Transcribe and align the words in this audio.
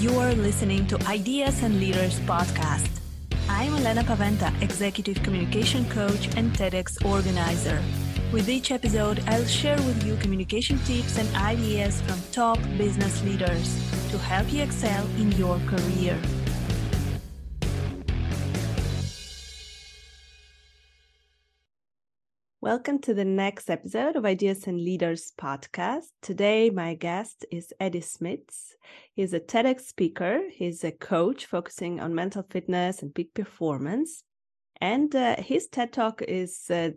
You're 0.00 0.32
listening 0.32 0.86
to 0.86 0.98
Ideas 1.06 1.62
and 1.62 1.78
Leaders 1.78 2.20
podcast. 2.20 2.88
I'm 3.50 3.74
Elena 3.74 4.02
Paweta, 4.02 4.50
Executive 4.62 5.22
Communication 5.22 5.84
Coach 5.90 6.34
and 6.38 6.50
TEDx 6.54 7.04
organizer. 7.04 7.82
With 8.32 8.48
each 8.48 8.70
episode, 8.70 9.22
I'll 9.26 9.44
share 9.44 9.76
with 9.76 10.02
you 10.06 10.16
communication 10.16 10.78
tips 10.86 11.18
and 11.18 11.28
ideas 11.36 12.00
from 12.00 12.18
top 12.32 12.58
business 12.78 13.22
leaders 13.24 13.76
to 14.10 14.16
help 14.16 14.50
you 14.50 14.62
excel 14.62 15.04
in 15.18 15.32
your 15.32 15.58
career. 15.68 16.18
Welcome 22.62 22.98
to 23.02 23.14
the 23.14 23.24
next 23.24 23.70
episode 23.70 24.16
of 24.16 24.26
Ideas 24.26 24.66
and 24.66 24.78
Leaders 24.78 25.32
podcast. 25.40 26.10
Today, 26.20 26.68
my 26.68 26.92
guest 26.92 27.46
is 27.50 27.72
Eddy 27.80 28.02
Smits. 28.02 28.72
He's 29.14 29.32
a 29.32 29.40
TEDx 29.40 29.80
speaker, 29.80 30.42
he's 30.52 30.84
a 30.84 30.92
coach 30.92 31.46
focusing 31.46 32.00
on 32.00 32.14
mental 32.14 32.42
fitness 32.50 33.00
and 33.00 33.14
peak 33.14 33.32
performance. 33.32 34.24
And 34.78 35.16
uh, 35.16 35.36
his 35.38 35.68
TED 35.68 35.94
Talk 35.94 36.20
is 36.20 36.66
uh, 36.68 36.90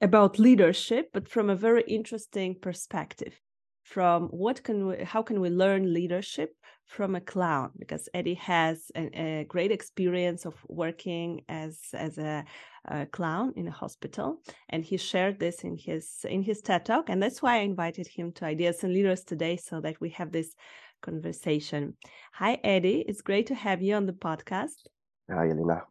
about 0.00 0.38
leadership, 0.38 1.10
but 1.12 1.28
from 1.28 1.50
a 1.50 1.54
very 1.54 1.82
interesting 1.82 2.54
perspective. 2.58 3.38
From 3.82 4.28
what 4.28 4.62
can 4.62 4.86
we, 4.86 5.04
how 5.04 5.20
can 5.20 5.42
we 5.42 5.50
learn 5.50 5.92
leadership 5.92 6.54
from 6.86 7.14
a 7.14 7.20
clown? 7.20 7.72
Because 7.78 8.08
Eddy 8.14 8.34
has 8.34 8.90
a, 8.96 9.20
a 9.20 9.44
great 9.44 9.70
experience 9.70 10.46
of 10.46 10.54
working 10.66 11.42
as 11.46 11.78
as 11.92 12.16
a 12.16 12.46
uh, 12.88 13.06
clown 13.12 13.52
in 13.56 13.68
a 13.68 13.70
hospital, 13.70 14.40
and 14.68 14.84
he 14.84 14.96
shared 14.96 15.38
this 15.38 15.64
in 15.64 15.76
his 15.76 16.24
in 16.28 16.42
his 16.42 16.60
TED 16.60 16.84
talk, 16.84 17.08
and 17.08 17.22
that's 17.22 17.42
why 17.42 17.56
I 17.56 17.60
invited 17.60 18.06
him 18.06 18.32
to 18.32 18.44
Ideas 18.44 18.84
and 18.84 18.92
Leaders 18.92 19.24
today, 19.24 19.56
so 19.56 19.80
that 19.80 20.00
we 20.00 20.10
have 20.10 20.32
this 20.32 20.54
conversation. 21.02 21.96
Hi, 22.32 22.58
Eddy. 22.64 23.04
It's 23.06 23.22
great 23.22 23.46
to 23.46 23.54
have 23.54 23.82
you 23.82 23.94
on 23.94 24.06
the 24.06 24.12
podcast. 24.12 24.86
Hi, 25.30 25.48
Elena. 25.48 25.82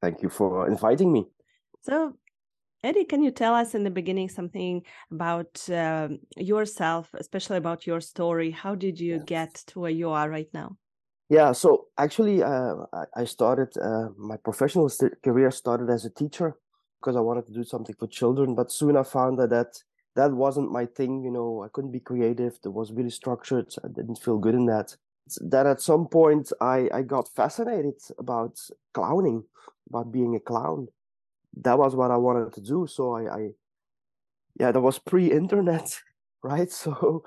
Thank 0.00 0.22
you 0.22 0.28
for 0.28 0.68
inviting 0.68 1.12
me. 1.12 1.26
So, 1.82 2.14
Eddy, 2.82 3.04
can 3.04 3.22
you 3.22 3.30
tell 3.30 3.54
us 3.54 3.74
in 3.74 3.84
the 3.84 3.90
beginning 3.90 4.28
something 4.28 4.82
about 5.10 5.68
uh, 5.70 6.08
yourself, 6.36 7.10
especially 7.14 7.56
about 7.56 7.86
your 7.86 8.00
story? 8.00 8.50
How 8.50 8.74
did 8.74 9.00
you 9.00 9.18
get 9.18 9.54
to 9.68 9.80
where 9.80 9.90
you 9.90 10.10
are 10.10 10.28
right 10.28 10.48
now? 10.52 10.76
Yeah, 11.28 11.52
so 11.52 11.86
actually, 11.98 12.42
uh, 12.42 12.74
I 13.16 13.24
started 13.24 13.76
uh, 13.78 14.10
my 14.16 14.36
professional 14.36 14.88
career 15.24 15.50
started 15.50 15.90
as 15.90 16.04
a 16.04 16.10
teacher 16.10 16.56
because 17.00 17.16
I 17.16 17.20
wanted 17.20 17.46
to 17.46 17.52
do 17.52 17.64
something 17.64 17.96
for 17.98 18.06
children. 18.06 18.54
But 18.54 18.70
soon 18.70 18.96
I 18.96 19.02
found 19.02 19.38
that 19.40 19.50
that, 19.50 19.82
that 20.14 20.32
wasn't 20.32 20.70
my 20.70 20.86
thing. 20.86 21.24
You 21.24 21.32
know, 21.32 21.64
I 21.64 21.68
couldn't 21.72 21.90
be 21.90 21.98
creative. 22.00 22.58
It 22.64 22.68
was 22.68 22.92
really 22.92 23.10
structured. 23.10 23.74
I 23.84 23.88
didn't 23.88 24.20
feel 24.22 24.38
good 24.38 24.54
in 24.54 24.66
that. 24.66 24.96
That 25.40 25.66
at 25.66 25.80
some 25.80 26.06
point 26.06 26.52
I, 26.60 26.88
I 26.94 27.02
got 27.02 27.28
fascinated 27.34 28.00
about 28.18 28.60
clowning, 28.94 29.42
about 29.88 30.12
being 30.12 30.36
a 30.36 30.40
clown. 30.40 30.86
That 31.56 31.78
was 31.78 31.96
what 31.96 32.10
I 32.12 32.18
wanted 32.18 32.52
to 32.54 32.60
do. 32.62 32.86
So 32.88 33.14
I, 33.16 33.22
I 33.36 33.50
yeah, 34.58 34.72
that 34.72 34.80
was 34.80 34.98
pre-internet, 34.98 35.98
right? 36.42 36.70
So 36.70 37.24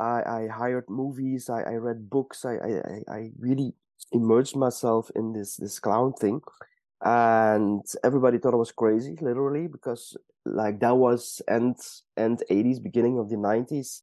I, 0.00 0.22
I 0.26 0.48
hired 0.48 0.88
movies, 0.88 1.48
I, 1.48 1.62
I 1.62 1.74
read 1.74 2.10
books, 2.10 2.44
I, 2.44 2.54
I, 2.54 3.12
I 3.12 3.30
really 3.38 3.74
immersed 4.12 4.56
myself 4.56 5.10
in 5.14 5.32
this 5.32 5.56
this 5.56 5.78
clown 5.78 6.12
thing. 6.14 6.40
And 7.02 7.84
everybody 8.02 8.38
thought 8.38 8.54
I 8.54 8.56
was 8.56 8.72
crazy, 8.72 9.16
literally, 9.20 9.66
because 9.66 10.16
like 10.46 10.80
that 10.80 10.96
was 10.96 11.42
end 11.48 11.76
end 12.16 12.42
80s, 12.50 12.82
beginning 12.82 13.18
of 13.18 13.28
the 13.28 13.36
90s. 13.36 14.02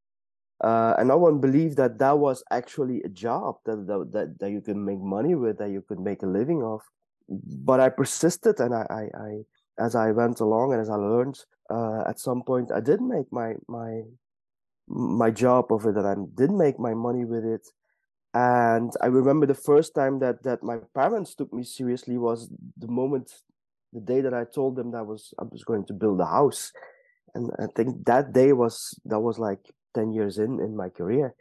Uh, 0.62 0.94
and 0.98 1.08
no 1.08 1.18
one 1.18 1.40
believed 1.40 1.76
that 1.76 1.98
that 1.98 2.18
was 2.18 2.44
actually 2.52 3.02
a 3.02 3.08
job 3.08 3.56
that, 3.64 3.86
that 4.12 4.36
that 4.38 4.50
you 4.50 4.60
could 4.60 4.76
make 4.76 5.00
money 5.00 5.34
with, 5.34 5.58
that 5.58 5.70
you 5.70 5.82
could 5.82 5.98
make 5.98 6.22
a 6.22 6.26
living 6.26 6.62
of. 6.62 6.80
But 7.28 7.80
I 7.80 7.88
persisted, 7.88 8.60
and 8.60 8.74
I, 8.74 8.86
I, 8.90 9.02
I 9.18 9.30
as 9.78 9.94
I 9.96 10.12
went 10.12 10.40
along 10.40 10.72
and 10.72 10.80
as 10.80 10.90
I 10.90 10.94
learned, 10.94 11.38
uh, 11.70 12.04
at 12.06 12.20
some 12.20 12.42
point 12.42 12.70
I 12.70 12.80
did 12.80 13.00
make 13.00 13.32
my 13.32 13.54
my 13.66 14.02
my 14.92 15.30
job 15.30 15.72
of 15.72 15.86
it 15.86 15.96
and 15.96 16.06
I 16.06 16.14
didn't 16.36 16.58
make 16.58 16.78
my 16.78 16.94
money 16.94 17.24
with 17.24 17.44
it. 17.44 17.66
And 18.34 18.92
I 19.02 19.06
remember 19.06 19.46
the 19.46 19.54
first 19.54 19.94
time 19.94 20.18
that 20.20 20.42
that 20.44 20.62
my 20.62 20.78
parents 20.94 21.34
took 21.34 21.52
me 21.52 21.64
seriously 21.64 22.18
was 22.18 22.50
the 22.78 22.88
moment, 22.88 23.32
the 23.92 24.00
day 24.00 24.20
that 24.22 24.34
I 24.34 24.44
told 24.44 24.76
them 24.76 24.90
that 24.92 24.98
I 24.98 25.02
was 25.02 25.34
I 25.38 25.44
was 25.44 25.64
going 25.64 25.84
to 25.86 25.92
build 25.92 26.20
a 26.20 26.26
house, 26.26 26.72
and 27.34 27.50
I 27.58 27.66
think 27.76 28.06
that 28.06 28.32
day 28.32 28.52
was 28.52 28.98
that 29.04 29.20
was 29.20 29.38
like 29.38 29.60
ten 29.94 30.12
years 30.12 30.38
in 30.38 30.60
in 30.60 30.76
my 30.76 30.88
career. 30.88 31.34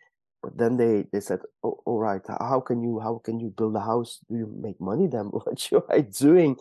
But 0.43 0.57
then 0.57 0.77
they 0.77 1.05
they 1.13 1.21
said, 1.21 1.39
"Oh, 1.63 1.79
all 1.85 1.99
right, 1.99 2.21
how 2.27 2.59
can 2.59 2.83
you 2.83 2.99
how 2.99 3.21
can 3.23 3.39
you 3.39 3.49
build 3.55 3.75
a 3.75 3.81
house? 3.81 4.19
Do 4.29 4.37
you 4.37 4.47
make 4.61 4.81
money 4.81 5.07
then? 5.07 5.25
What 5.31 5.71
you 5.71 5.83
are 5.89 6.01
doing?" 6.01 6.57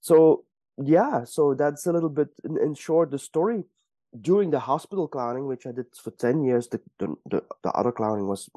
So 0.00 0.44
yeah, 0.78 1.24
so 1.24 1.54
that's 1.54 1.86
a 1.86 1.92
little 1.92 2.10
bit 2.10 2.28
in, 2.44 2.58
in 2.58 2.74
short 2.74 3.10
the 3.10 3.18
story 3.18 3.64
during 4.20 4.50
the 4.50 4.60
hospital 4.60 5.08
clowning, 5.08 5.46
which 5.46 5.66
I 5.66 5.72
did 5.72 5.86
for 5.94 6.10
10 6.10 6.44
years, 6.44 6.68
the, 6.68 6.80
the, 6.98 7.14
the, 7.26 7.42
the 7.62 7.70
other 7.72 7.92
clowning 7.92 8.26
was 8.26 8.48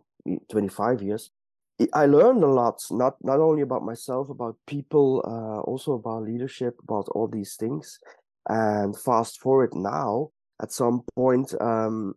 25 0.50 1.01
years. 1.01 1.31
I 1.94 2.06
learned 2.06 2.44
a 2.44 2.47
lot, 2.47 2.84
not 2.91 3.16
not 3.23 3.39
only 3.39 3.63
about 3.63 3.84
myself, 3.84 4.29
about 4.29 4.56
people, 4.67 5.23
uh, 5.25 5.61
also 5.61 5.94
about 5.94 6.23
leadership, 6.23 6.75
about 6.84 7.07
all 7.09 7.28
these 7.28 7.56
things. 7.56 7.97
And 8.47 8.97
fast 8.97 9.40
forward 9.40 9.73
now, 9.73 10.29
at 10.61 10.72
some 10.72 11.03
point, 11.16 11.59
um, 11.59 12.13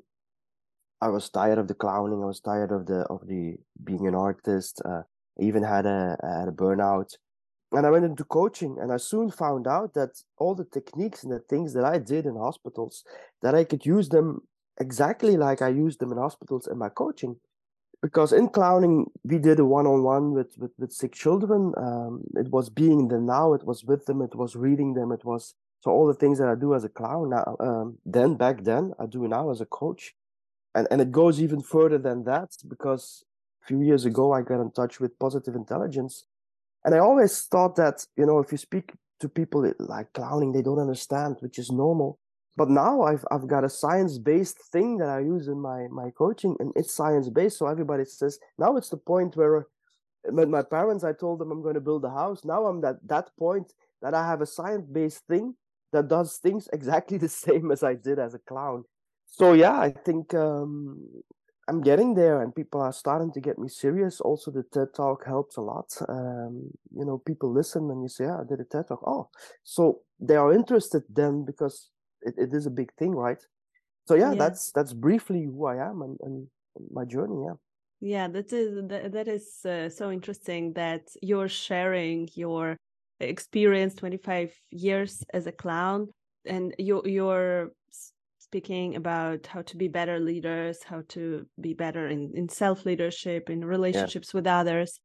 I 1.00 1.08
was 1.08 1.30
tired 1.30 1.58
of 1.58 1.68
the 1.68 1.74
clowning. 1.74 2.22
I 2.22 2.26
was 2.26 2.40
tired 2.40 2.72
of 2.72 2.86
the 2.86 3.00
of 3.10 3.26
the 3.26 3.56
being 3.82 4.06
an 4.06 4.14
artist. 4.14 4.82
Uh, 4.84 5.02
I 5.38 5.42
even 5.42 5.62
had 5.62 5.86
a 5.86 6.16
had 6.22 6.48
a 6.48 6.52
burnout, 6.52 7.16
and 7.72 7.86
I 7.86 7.90
went 7.90 8.04
into 8.04 8.24
coaching 8.24 8.76
and 8.80 8.92
I 8.92 8.98
soon 8.98 9.30
found 9.30 9.66
out 9.66 9.94
that 9.94 10.22
all 10.38 10.54
the 10.54 10.64
techniques 10.64 11.24
and 11.24 11.32
the 11.32 11.40
things 11.40 11.72
that 11.74 11.84
I 11.84 11.98
did 11.98 12.26
in 12.26 12.36
hospitals 12.36 13.04
that 13.42 13.54
I 13.54 13.64
could 13.64 13.84
use 13.84 14.08
them 14.08 14.42
exactly 14.80 15.36
like 15.36 15.62
I 15.62 15.68
used 15.68 16.00
them 16.00 16.12
in 16.12 16.18
hospitals 16.18 16.66
in 16.66 16.78
my 16.78 16.88
coaching. 16.88 17.36
Because 18.02 18.32
in 18.32 18.48
clowning 18.48 19.10
we 19.24 19.38
did 19.38 19.58
a 19.58 19.64
one-on-one 19.64 20.32
with 20.32 20.56
with, 20.58 20.72
with 20.78 20.92
sick 20.92 21.12
children. 21.14 21.72
Um, 21.76 22.22
it 22.36 22.48
was 22.50 22.68
being 22.68 23.00
in 23.00 23.08
the 23.08 23.20
now 23.20 23.54
it 23.54 23.64
was 23.64 23.82
with 23.84 24.04
them 24.06 24.20
it 24.22 24.34
was 24.34 24.56
reading 24.56 24.94
them 24.94 25.10
it 25.10 25.24
was 25.24 25.54
so 25.80 25.90
all 25.90 26.06
the 26.06 26.14
things 26.14 26.38
that 26.38 26.48
I 26.48 26.54
do 26.54 26.74
as 26.74 26.84
a 26.84 26.88
clown 26.88 27.30
now 27.30 27.56
um, 27.60 27.98
then 28.04 28.34
back 28.36 28.64
then 28.64 28.92
I 28.98 29.06
do 29.06 29.26
now 29.26 29.50
as 29.50 29.60
a 29.60 29.66
coach. 29.66 30.14
And 30.74 30.86
and 30.90 31.00
it 31.00 31.10
goes 31.10 31.40
even 31.40 31.62
further 31.62 31.98
than 31.98 32.24
that 32.24 32.50
because 32.68 33.24
a 33.62 33.66
few 33.66 33.80
years 33.82 34.04
ago 34.04 34.32
I 34.32 34.42
got 34.42 34.60
in 34.60 34.70
touch 34.70 35.00
with 35.00 35.18
positive 35.18 35.54
intelligence 35.54 36.26
and 36.84 36.94
I 36.94 36.98
always 36.98 37.42
thought 37.42 37.76
that, 37.76 38.06
you 38.16 38.26
know, 38.26 38.38
if 38.40 38.52
you 38.52 38.58
speak 38.58 38.92
to 39.20 39.28
people 39.28 39.72
like 39.78 40.12
clowning, 40.12 40.52
they 40.52 40.62
don't 40.62 40.78
understand, 40.78 41.36
which 41.40 41.58
is 41.58 41.70
normal. 41.70 42.18
But 42.56 42.70
now 42.70 43.02
I've 43.02 43.24
I've 43.30 43.48
got 43.48 43.64
a 43.64 43.68
science-based 43.68 44.58
thing 44.70 44.98
that 44.98 45.08
I 45.08 45.20
use 45.20 45.48
in 45.48 45.60
my 45.60 45.88
my 45.90 46.10
coaching, 46.16 46.56
and 46.60 46.72
it's 46.76 46.94
science-based. 46.94 47.58
So 47.58 47.66
everybody 47.66 48.04
says 48.04 48.38
now 48.58 48.76
it's 48.76 48.90
the 48.90 48.96
point 48.96 49.36
where 49.36 49.66
with 50.24 50.48
my 50.48 50.62
parents, 50.62 51.04
I 51.04 51.12
told 51.12 51.40
them 51.40 51.50
I'm 51.50 51.62
going 51.62 51.74
to 51.74 51.80
build 51.80 52.04
a 52.04 52.10
house. 52.10 52.44
Now 52.44 52.66
I'm 52.66 52.84
at 52.84 52.96
that 53.08 53.30
point 53.38 53.72
that 54.02 54.14
I 54.14 54.26
have 54.26 54.40
a 54.40 54.46
science-based 54.46 55.26
thing 55.26 55.54
that 55.92 56.08
does 56.08 56.36
things 56.36 56.68
exactly 56.72 57.18
the 57.18 57.28
same 57.28 57.70
as 57.70 57.82
I 57.82 57.94
did 57.94 58.18
as 58.18 58.34
a 58.34 58.38
clown. 58.38 58.84
So 59.26 59.54
yeah, 59.54 59.78
I 59.78 59.90
think 59.90 60.32
um, 60.34 61.00
I'm 61.68 61.80
getting 61.80 62.14
there, 62.14 62.42
and 62.42 62.54
people 62.54 62.80
are 62.80 62.92
starting 62.92 63.32
to 63.32 63.40
get 63.40 63.58
me 63.58 63.68
serious. 63.68 64.20
Also, 64.20 64.50
the 64.50 64.64
TED 64.64 64.88
Talk 64.94 65.24
helps 65.24 65.56
a 65.56 65.62
lot. 65.62 65.96
Um, 66.08 66.70
you 66.94 67.04
know, 67.04 67.18
people 67.18 67.52
listen 67.52 67.90
and 67.90 68.02
you 68.02 68.08
say, 68.08 68.24
"Yeah, 68.24 68.40
I 68.40 68.44
did 68.44 68.60
a 68.60 68.64
TED 68.64 68.88
Talk." 68.88 69.02
Oh, 69.06 69.28
so 69.62 70.00
they 70.20 70.36
are 70.36 70.52
interested 70.52 71.02
then 71.08 71.44
because 71.44 71.90
it, 72.22 72.34
it 72.36 72.54
is 72.54 72.66
a 72.66 72.70
big 72.70 72.92
thing, 72.94 73.14
right? 73.14 73.42
So 74.06 74.14
yeah, 74.14 74.32
yeah. 74.32 74.38
that's 74.38 74.72
that's 74.72 74.92
briefly 74.92 75.44
who 75.44 75.66
I 75.66 75.76
am 75.76 76.02
and, 76.02 76.18
and, 76.22 76.46
my 76.90 77.04
journey. 77.04 77.44
Yeah. 77.46 77.54
Yeah, 78.00 78.28
that 78.28 78.52
is 78.52 78.88
that, 78.88 79.12
that 79.12 79.28
is 79.28 79.64
uh, 79.64 79.88
so 79.88 80.10
interesting 80.10 80.72
that 80.74 81.08
you're 81.22 81.48
sharing 81.48 82.28
your 82.34 82.76
experience 83.20 83.94
25 83.94 84.52
years 84.70 85.22
as 85.32 85.46
a 85.46 85.52
clown 85.52 86.08
and 86.44 86.74
your 86.78 87.06
your 87.06 87.70
speaking 88.44 88.96
about 88.96 89.46
how 89.46 89.62
to 89.62 89.76
be 89.76 89.88
better 89.88 90.20
leaders, 90.20 90.82
how 90.82 91.02
to 91.08 91.46
be 91.60 91.74
better 91.74 92.06
in, 92.08 92.32
in 92.34 92.48
self 92.48 92.84
leadership, 92.84 93.50
in 93.50 93.64
relationships 93.64 94.30
yeah. 94.32 94.38
with 94.38 94.46
others. 94.46 95.00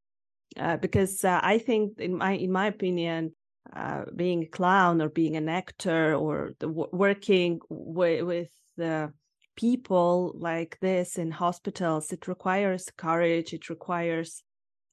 Uh, 0.57 0.77
because 0.77 1.23
uh, 1.23 1.39
I 1.41 1.57
think, 1.59 1.99
in 1.99 2.17
my 2.17 2.33
in 2.33 2.51
my 2.51 2.67
opinion, 2.67 3.33
uh, 3.75 4.05
being 4.15 4.43
a 4.43 4.47
clown 4.57 5.01
or 5.01 5.09
being 5.09 5.35
an 5.35 5.47
actor 5.47 6.15
or 6.15 6.51
the, 6.59 6.67
working 6.67 7.59
w- 7.69 8.25
with 8.25 8.51
the 8.77 9.13
people 9.55 10.33
like 10.35 10.77
this 10.81 11.17
in 11.17 11.31
hospitals, 11.31 12.11
it 12.11 12.27
requires 12.27 12.91
courage. 12.97 13.53
It 13.53 13.69
requires 13.69 14.43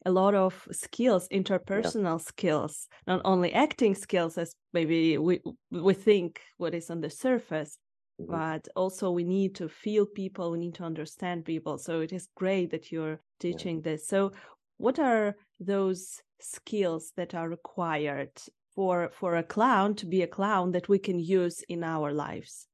a 0.04 0.10
lot 0.10 0.34
of 0.34 0.68
skills, 0.70 1.26
interpersonal 1.28 2.18
yeah. 2.18 2.28
skills, 2.32 2.88
not 3.06 3.22
only 3.24 3.52
acting 3.52 3.94
skills 3.94 4.38
as 4.38 4.54
maybe 4.72 5.18
we 5.18 5.40
we 5.70 5.94
think 5.94 6.40
what 6.58 6.74
is 6.74 6.90
on 6.90 7.00
the 7.00 7.10
surface, 7.10 7.78
Mm-hmm. 8.18 8.32
but 8.32 8.66
also 8.74 9.10
we 9.10 9.24
need 9.24 9.54
to 9.56 9.68
feel 9.68 10.06
people 10.06 10.50
we 10.50 10.58
need 10.58 10.74
to 10.76 10.84
understand 10.84 11.44
people 11.44 11.76
so 11.76 12.00
it 12.00 12.14
is 12.14 12.28
great 12.34 12.70
that 12.70 12.90
you're 12.90 13.20
teaching 13.40 13.76
yeah. 13.76 13.90
this 13.90 14.08
so 14.08 14.32
what 14.78 14.98
are 14.98 15.36
those 15.60 16.22
skills 16.40 17.12
that 17.18 17.34
are 17.34 17.50
required 17.50 18.30
for 18.74 19.10
for 19.12 19.36
a 19.36 19.42
clown 19.42 19.94
to 19.96 20.06
be 20.06 20.22
a 20.22 20.26
clown 20.26 20.72
that 20.72 20.88
we 20.88 20.98
can 20.98 21.18
use 21.18 21.62
in 21.68 21.84
our 21.84 22.10
lives 22.10 22.68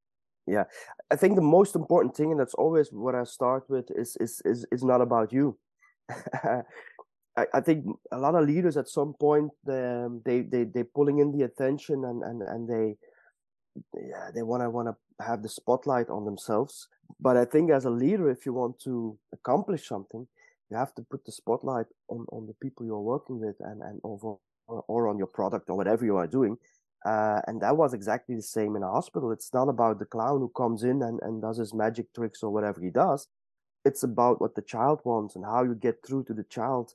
yeah 0.46 0.62
i 1.10 1.16
think 1.16 1.34
the 1.34 1.42
most 1.42 1.74
important 1.74 2.14
thing 2.14 2.30
and 2.30 2.38
that's 2.38 2.54
always 2.54 2.90
what 2.92 3.16
i 3.16 3.24
start 3.24 3.64
with 3.68 3.90
is 3.96 4.16
is 4.20 4.40
is, 4.44 4.64
is 4.70 4.84
not 4.84 5.00
about 5.00 5.32
you 5.32 5.58
I, 7.36 7.46
I 7.54 7.60
think 7.60 7.86
a 8.12 8.18
lot 8.18 8.36
of 8.36 8.46
leaders 8.46 8.76
at 8.76 8.88
some 8.88 9.14
point 9.18 9.50
um, 9.68 10.22
they 10.24 10.42
they 10.42 10.64
they 10.64 10.84
pulling 10.84 11.18
in 11.18 11.32
the 11.32 11.44
attention 11.44 12.04
and 12.04 12.22
and 12.22 12.42
and 12.42 12.68
they 12.68 12.96
yeah 13.94 14.30
they 14.34 14.42
want 14.42 14.62
to 14.62 14.70
want 14.70 14.88
to 14.88 15.24
have 15.24 15.42
the 15.42 15.48
spotlight 15.48 16.08
on 16.08 16.24
themselves. 16.24 16.88
But 17.20 17.36
i 17.36 17.44
think 17.44 17.70
as 17.70 17.84
a 17.84 17.90
leader 17.90 18.30
if 18.30 18.46
you 18.46 18.52
want 18.52 18.80
to 18.80 19.18
accomplish 19.32 19.86
something 19.86 20.26
you 20.70 20.76
have 20.76 20.94
to 20.94 21.02
put 21.02 21.24
the 21.24 21.32
spotlight 21.32 21.86
on 22.08 22.26
on 22.32 22.46
the 22.46 22.54
people 22.54 22.86
you're 22.86 23.00
working 23.00 23.38
with 23.40 23.56
and 23.60 23.82
and 23.82 24.00
over 24.04 24.36
or 24.66 25.08
on 25.08 25.18
your 25.18 25.26
product 25.26 25.68
or 25.70 25.76
whatever 25.76 26.04
you 26.04 26.16
are 26.16 26.26
doing. 26.26 26.56
Uh, 27.04 27.40
and 27.46 27.60
that 27.60 27.76
was 27.76 27.94
exactly 27.94 28.36
the 28.36 28.42
same 28.42 28.76
in 28.76 28.82
a 28.82 28.90
hospital. 28.90 29.32
It's 29.32 29.52
not 29.52 29.68
about 29.68 29.98
the 29.98 30.04
clown 30.04 30.38
who 30.38 30.48
comes 30.56 30.84
in 30.84 31.02
and, 31.02 31.18
and 31.22 31.42
does 31.42 31.58
his 31.58 31.74
magic 31.74 32.12
tricks 32.14 32.42
or 32.42 32.50
whatever 32.52 32.80
he 32.80 32.90
does. 32.90 33.26
It's 33.84 34.04
about 34.04 34.40
what 34.40 34.54
the 34.54 34.62
child 34.62 35.00
wants 35.04 35.34
and 35.34 35.44
how 35.44 35.64
you 35.64 35.74
get 35.74 35.98
through 36.06 36.24
to 36.24 36.34
the 36.34 36.44
child 36.44 36.94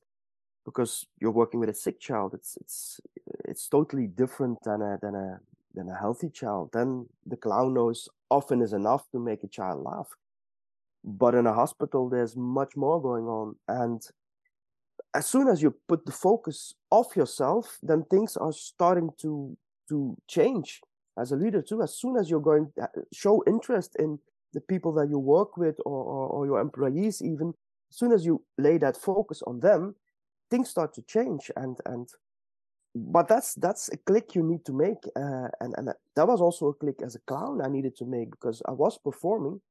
because 0.64 1.06
you're 1.20 1.32
working 1.32 1.60
with 1.60 1.70
a 1.70 1.74
sick 1.74 2.00
child. 2.00 2.34
It's 2.34 2.58
it's 2.62 3.02
it's 3.46 3.68
totally 3.68 4.08
different 4.08 4.60
than 4.64 4.82
a 4.82 4.98
than 5.02 5.16
a 5.16 5.40
than 5.78 5.90
a 5.90 5.96
healthy 5.96 6.30
child 6.30 6.70
then 6.74 7.08
the 7.26 7.38
clown 7.38 7.74
knows 7.74 8.10
often 8.30 8.62
is 8.62 8.74
enough 8.74 9.04
to 9.12 9.20
make 9.20 9.44
a 9.44 9.48
child 9.48 9.84
laugh. 9.84 10.10
But 11.04 11.36
in 11.36 11.48
a 11.48 11.54
hospital 11.54 12.10
there's 12.10 12.36
much 12.36 12.76
more 12.76 13.02
going 13.02 13.26
on 13.26 13.56
and 13.68 14.02
as 15.14 15.26
soon 15.26 15.48
as 15.48 15.62
you 15.62 15.74
put 15.88 16.06
the 16.06 16.12
focus 16.12 16.74
off 16.92 17.16
yourself 17.16 17.78
then 17.82 18.04
things 18.10 18.36
are 18.36 18.52
starting 18.52 19.10
to 19.22 19.58
to 19.90 20.18
change 20.28 20.82
as 21.18 21.32
a 21.32 21.36
leader 21.36 21.62
too. 21.62 21.82
As 21.82 21.98
soon 21.98 22.18
as 22.18 22.30
you're 22.30 22.50
going 22.52 22.72
to 22.76 22.84
uh, 22.84 22.88
show 23.14 23.44
interest 23.48 23.96
in 23.98 24.20
the 24.54 24.62
people 24.62 24.94
that 24.94 25.10
you 25.10 25.20
work 25.20 25.56
with 25.58 25.76
or, 25.86 26.04
or, 26.04 26.28
or 26.30 26.46
your 26.46 26.60
employees 26.60 27.22
even 27.22 27.54
as 27.92 27.98
soon 27.98 28.12
as 28.12 28.26
you 28.26 28.44
lay 28.58 28.78
that 28.78 28.98
focus 28.98 29.42
on 29.48 29.60
them 29.60 29.96
things 30.50 30.70
start 30.70 30.94
to 30.94 31.02
change 31.04 31.52
and 31.56 31.78
and 31.86 32.10
but 33.12 33.28
that's 33.28 33.56
that's 33.56 33.90
a 33.90 33.98
click 33.98 34.36
you 34.36 34.44
need 34.44 34.66
to 34.66 34.74
make 34.74 35.04
uh, 35.16 35.48
and 35.60 35.74
and 35.78 35.90
that 36.16 36.28
was 36.28 36.42
also 36.42 36.68
a 36.68 36.74
click 36.74 37.02
as 37.04 37.16
a 37.16 37.20
clown 37.20 37.62
i 37.64 37.68
needed 37.68 37.96
to 37.96 38.06
make 38.06 38.32
because 38.32 38.62
i 38.68 38.72
was 38.72 38.98
performing 38.98 39.62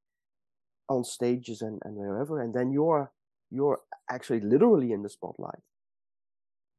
on 0.89 1.03
stages 1.05 1.63
and, 1.63 1.81
and 1.85 1.97
wherever 1.97 2.41
and 2.41 2.55
then 2.55 2.71
you're 2.73 3.11
you're 3.51 3.81
actually 4.11 4.41
literally 4.41 4.93
in 4.93 5.03
the 5.03 5.09
spotlight 5.09 5.63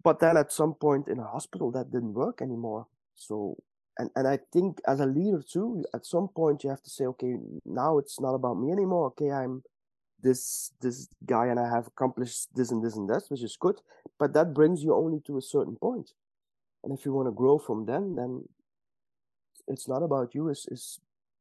but 0.03 0.19
then 0.19 0.37
at 0.37 0.51
some 0.51 0.73
point 0.73 1.07
in 1.07 1.19
a 1.19 1.23
hospital 1.25 1.71
that 1.71 1.91
didn't 1.91 2.13
work 2.13 2.41
anymore 2.41 2.87
so 3.15 3.57
and 3.97 4.09
and 4.15 4.27
i 4.27 4.37
think 4.53 4.79
as 4.87 4.99
a 4.99 5.05
leader 5.05 5.41
too 5.41 5.83
at 5.93 6.05
some 6.05 6.27
point 6.27 6.63
you 6.63 6.69
have 6.69 6.83
to 6.83 6.89
say 6.89 7.05
okay 7.05 7.35
now 7.65 7.97
it's 7.97 8.19
not 8.19 8.35
about 8.35 8.59
me 8.59 8.71
anymore 8.71 9.07
okay 9.07 9.31
i'm 9.31 9.63
this 10.21 10.71
this 10.81 11.07
guy 11.25 11.47
and 11.47 11.59
I 11.59 11.69
have 11.69 11.87
accomplished 11.87 12.49
this 12.55 12.71
and 12.71 12.83
this 12.83 12.95
and 12.95 13.09
that, 13.09 13.23
which 13.29 13.43
is 13.43 13.57
good. 13.59 13.81
But 14.19 14.33
that 14.33 14.53
brings 14.53 14.83
you 14.83 14.93
only 14.93 15.19
to 15.27 15.37
a 15.37 15.41
certain 15.41 15.75
point. 15.75 16.11
And 16.87 16.97
if 16.97 17.05
you 17.05 17.11
want 17.11 17.27
to 17.27 17.31
grow 17.31 17.59
from 17.59 17.85
them 17.85 18.15
then 18.15 18.43
it's 19.67 19.89
not 19.89 20.03
about 20.03 20.33
you. 20.33 20.47
Is 20.47 20.65
is 20.71 20.99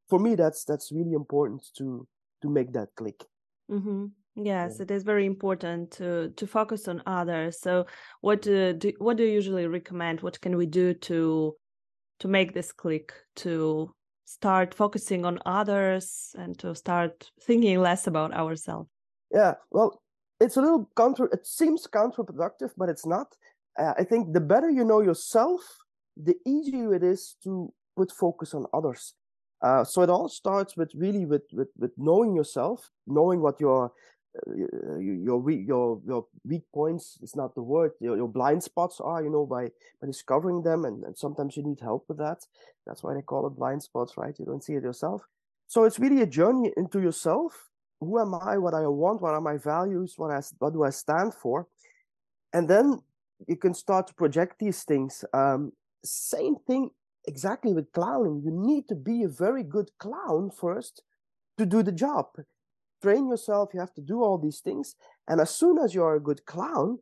for 0.08 0.18
me 0.18 0.34
that's 0.34 0.64
that's 0.64 0.90
really 0.90 1.12
important 1.12 1.68
to 1.78 2.06
to 2.42 2.50
make 2.50 2.72
that 2.72 2.88
click. 2.96 3.24
Mm-hmm. 3.70 4.06
Yes, 4.34 4.74
yeah. 4.76 4.82
it 4.82 4.90
is 4.90 5.04
very 5.04 5.24
important 5.24 5.92
to 5.92 6.30
to 6.30 6.46
focus 6.46 6.88
on 6.88 7.00
others. 7.06 7.60
So, 7.60 7.86
what 8.22 8.42
do, 8.42 8.72
do 8.72 8.92
what 8.98 9.16
do 9.16 9.22
you 9.22 9.32
usually 9.32 9.68
recommend? 9.68 10.20
What 10.20 10.40
can 10.40 10.56
we 10.56 10.66
do 10.66 10.92
to 10.94 11.56
to 12.18 12.28
make 12.28 12.52
this 12.52 12.72
click 12.72 13.12
to 13.36 13.94
start 14.24 14.74
focusing 14.74 15.24
on 15.24 15.38
others 15.46 16.34
and 16.36 16.58
to 16.58 16.74
start 16.74 17.30
thinking 17.42 17.80
less 17.80 18.08
about 18.08 18.34
ourselves 18.34 18.88
yeah 19.32 19.54
well 19.70 20.02
it's 20.40 20.56
a 20.56 20.60
little 20.60 20.90
counter 20.96 21.26
it 21.26 21.46
seems 21.46 21.86
counterproductive 21.86 22.70
but 22.76 22.88
it's 22.88 23.06
not 23.06 23.36
uh, 23.78 23.94
i 23.98 24.04
think 24.04 24.32
the 24.32 24.40
better 24.40 24.70
you 24.70 24.84
know 24.84 25.00
yourself 25.00 25.60
the 26.16 26.36
easier 26.46 26.94
it 26.94 27.02
is 27.02 27.36
to 27.44 27.72
put 27.96 28.12
focus 28.12 28.54
on 28.54 28.66
others. 28.72 29.14
Uh, 29.62 29.82
so 29.82 30.02
it 30.02 30.10
all 30.10 30.28
starts 30.28 30.76
with 30.76 30.90
really 30.94 31.24
with, 31.24 31.42
with 31.52 31.68
with 31.78 31.90
knowing 31.96 32.36
yourself 32.36 32.90
knowing 33.06 33.40
what 33.40 33.58
your 33.58 33.90
uh, 34.46 34.98
your 34.98 35.38
weak 35.38 35.66
your 35.66 35.98
your 36.06 36.26
weak 36.44 36.62
points 36.74 37.18
is 37.22 37.34
not 37.34 37.54
the 37.54 37.62
word 37.62 37.90
your, 38.00 38.16
your 38.18 38.28
blind 38.28 38.62
spots 38.62 39.00
are 39.00 39.24
you 39.24 39.30
know 39.30 39.46
by 39.46 39.64
by 39.98 40.06
discovering 40.06 40.62
them 40.62 40.84
and, 40.84 41.04
and 41.04 41.16
sometimes 41.16 41.56
you 41.56 41.62
need 41.62 41.80
help 41.80 42.04
with 42.06 42.18
that. 42.18 42.44
That's 42.86 43.02
why 43.02 43.14
they 43.14 43.22
call 43.22 43.46
it 43.46 43.56
blind 43.56 43.82
spots 43.82 44.18
right? 44.18 44.38
You 44.38 44.44
don't 44.44 44.62
see 44.62 44.74
it 44.74 44.82
yourself. 44.82 45.22
So 45.68 45.84
it's 45.84 45.98
really 45.98 46.20
a 46.20 46.26
journey 46.26 46.70
into 46.76 47.00
yourself. 47.00 47.70
Who 48.00 48.20
am 48.20 48.34
i? 48.34 48.58
What 48.58 48.74
i 48.74 48.86
want? 48.86 49.22
What 49.22 49.32
are 49.32 49.40
my 49.40 49.56
values? 49.56 50.14
What 50.18 50.30
i 50.30 50.42
what 50.58 50.74
do 50.74 50.84
i 50.84 50.90
stand 50.90 51.32
for? 51.32 51.66
And 52.52 52.68
then 52.68 53.00
you 53.46 53.56
can 53.56 53.74
start 53.74 54.06
to 54.06 54.14
project 54.14 54.58
these 54.58 54.82
things 54.84 55.24
um, 55.32 55.72
same 56.04 56.56
thing 56.66 56.90
exactly 57.26 57.72
with 57.72 57.92
clowning 57.92 58.42
you 58.44 58.50
need 58.50 58.86
to 58.88 58.94
be 58.94 59.22
a 59.22 59.28
very 59.28 59.62
good 59.62 59.90
clown 59.98 60.50
first 60.50 61.02
to 61.58 61.66
do 61.66 61.82
the 61.82 61.92
job 61.92 62.26
train 63.02 63.28
yourself, 63.28 63.70
you 63.72 63.80
have 63.80 63.94
to 63.94 64.00
do 64.00 64.22
all 64.22 64.38
these 64.38 64.60
things. 64.60 64.96
And 65.28 65.40
as 65.40 65.50
soon 65.50 65.78
as 65.78 65.94
you're 65.94 66.16
a 66.16 66.20
good 66.20 66.44
clown, 66.46 66.98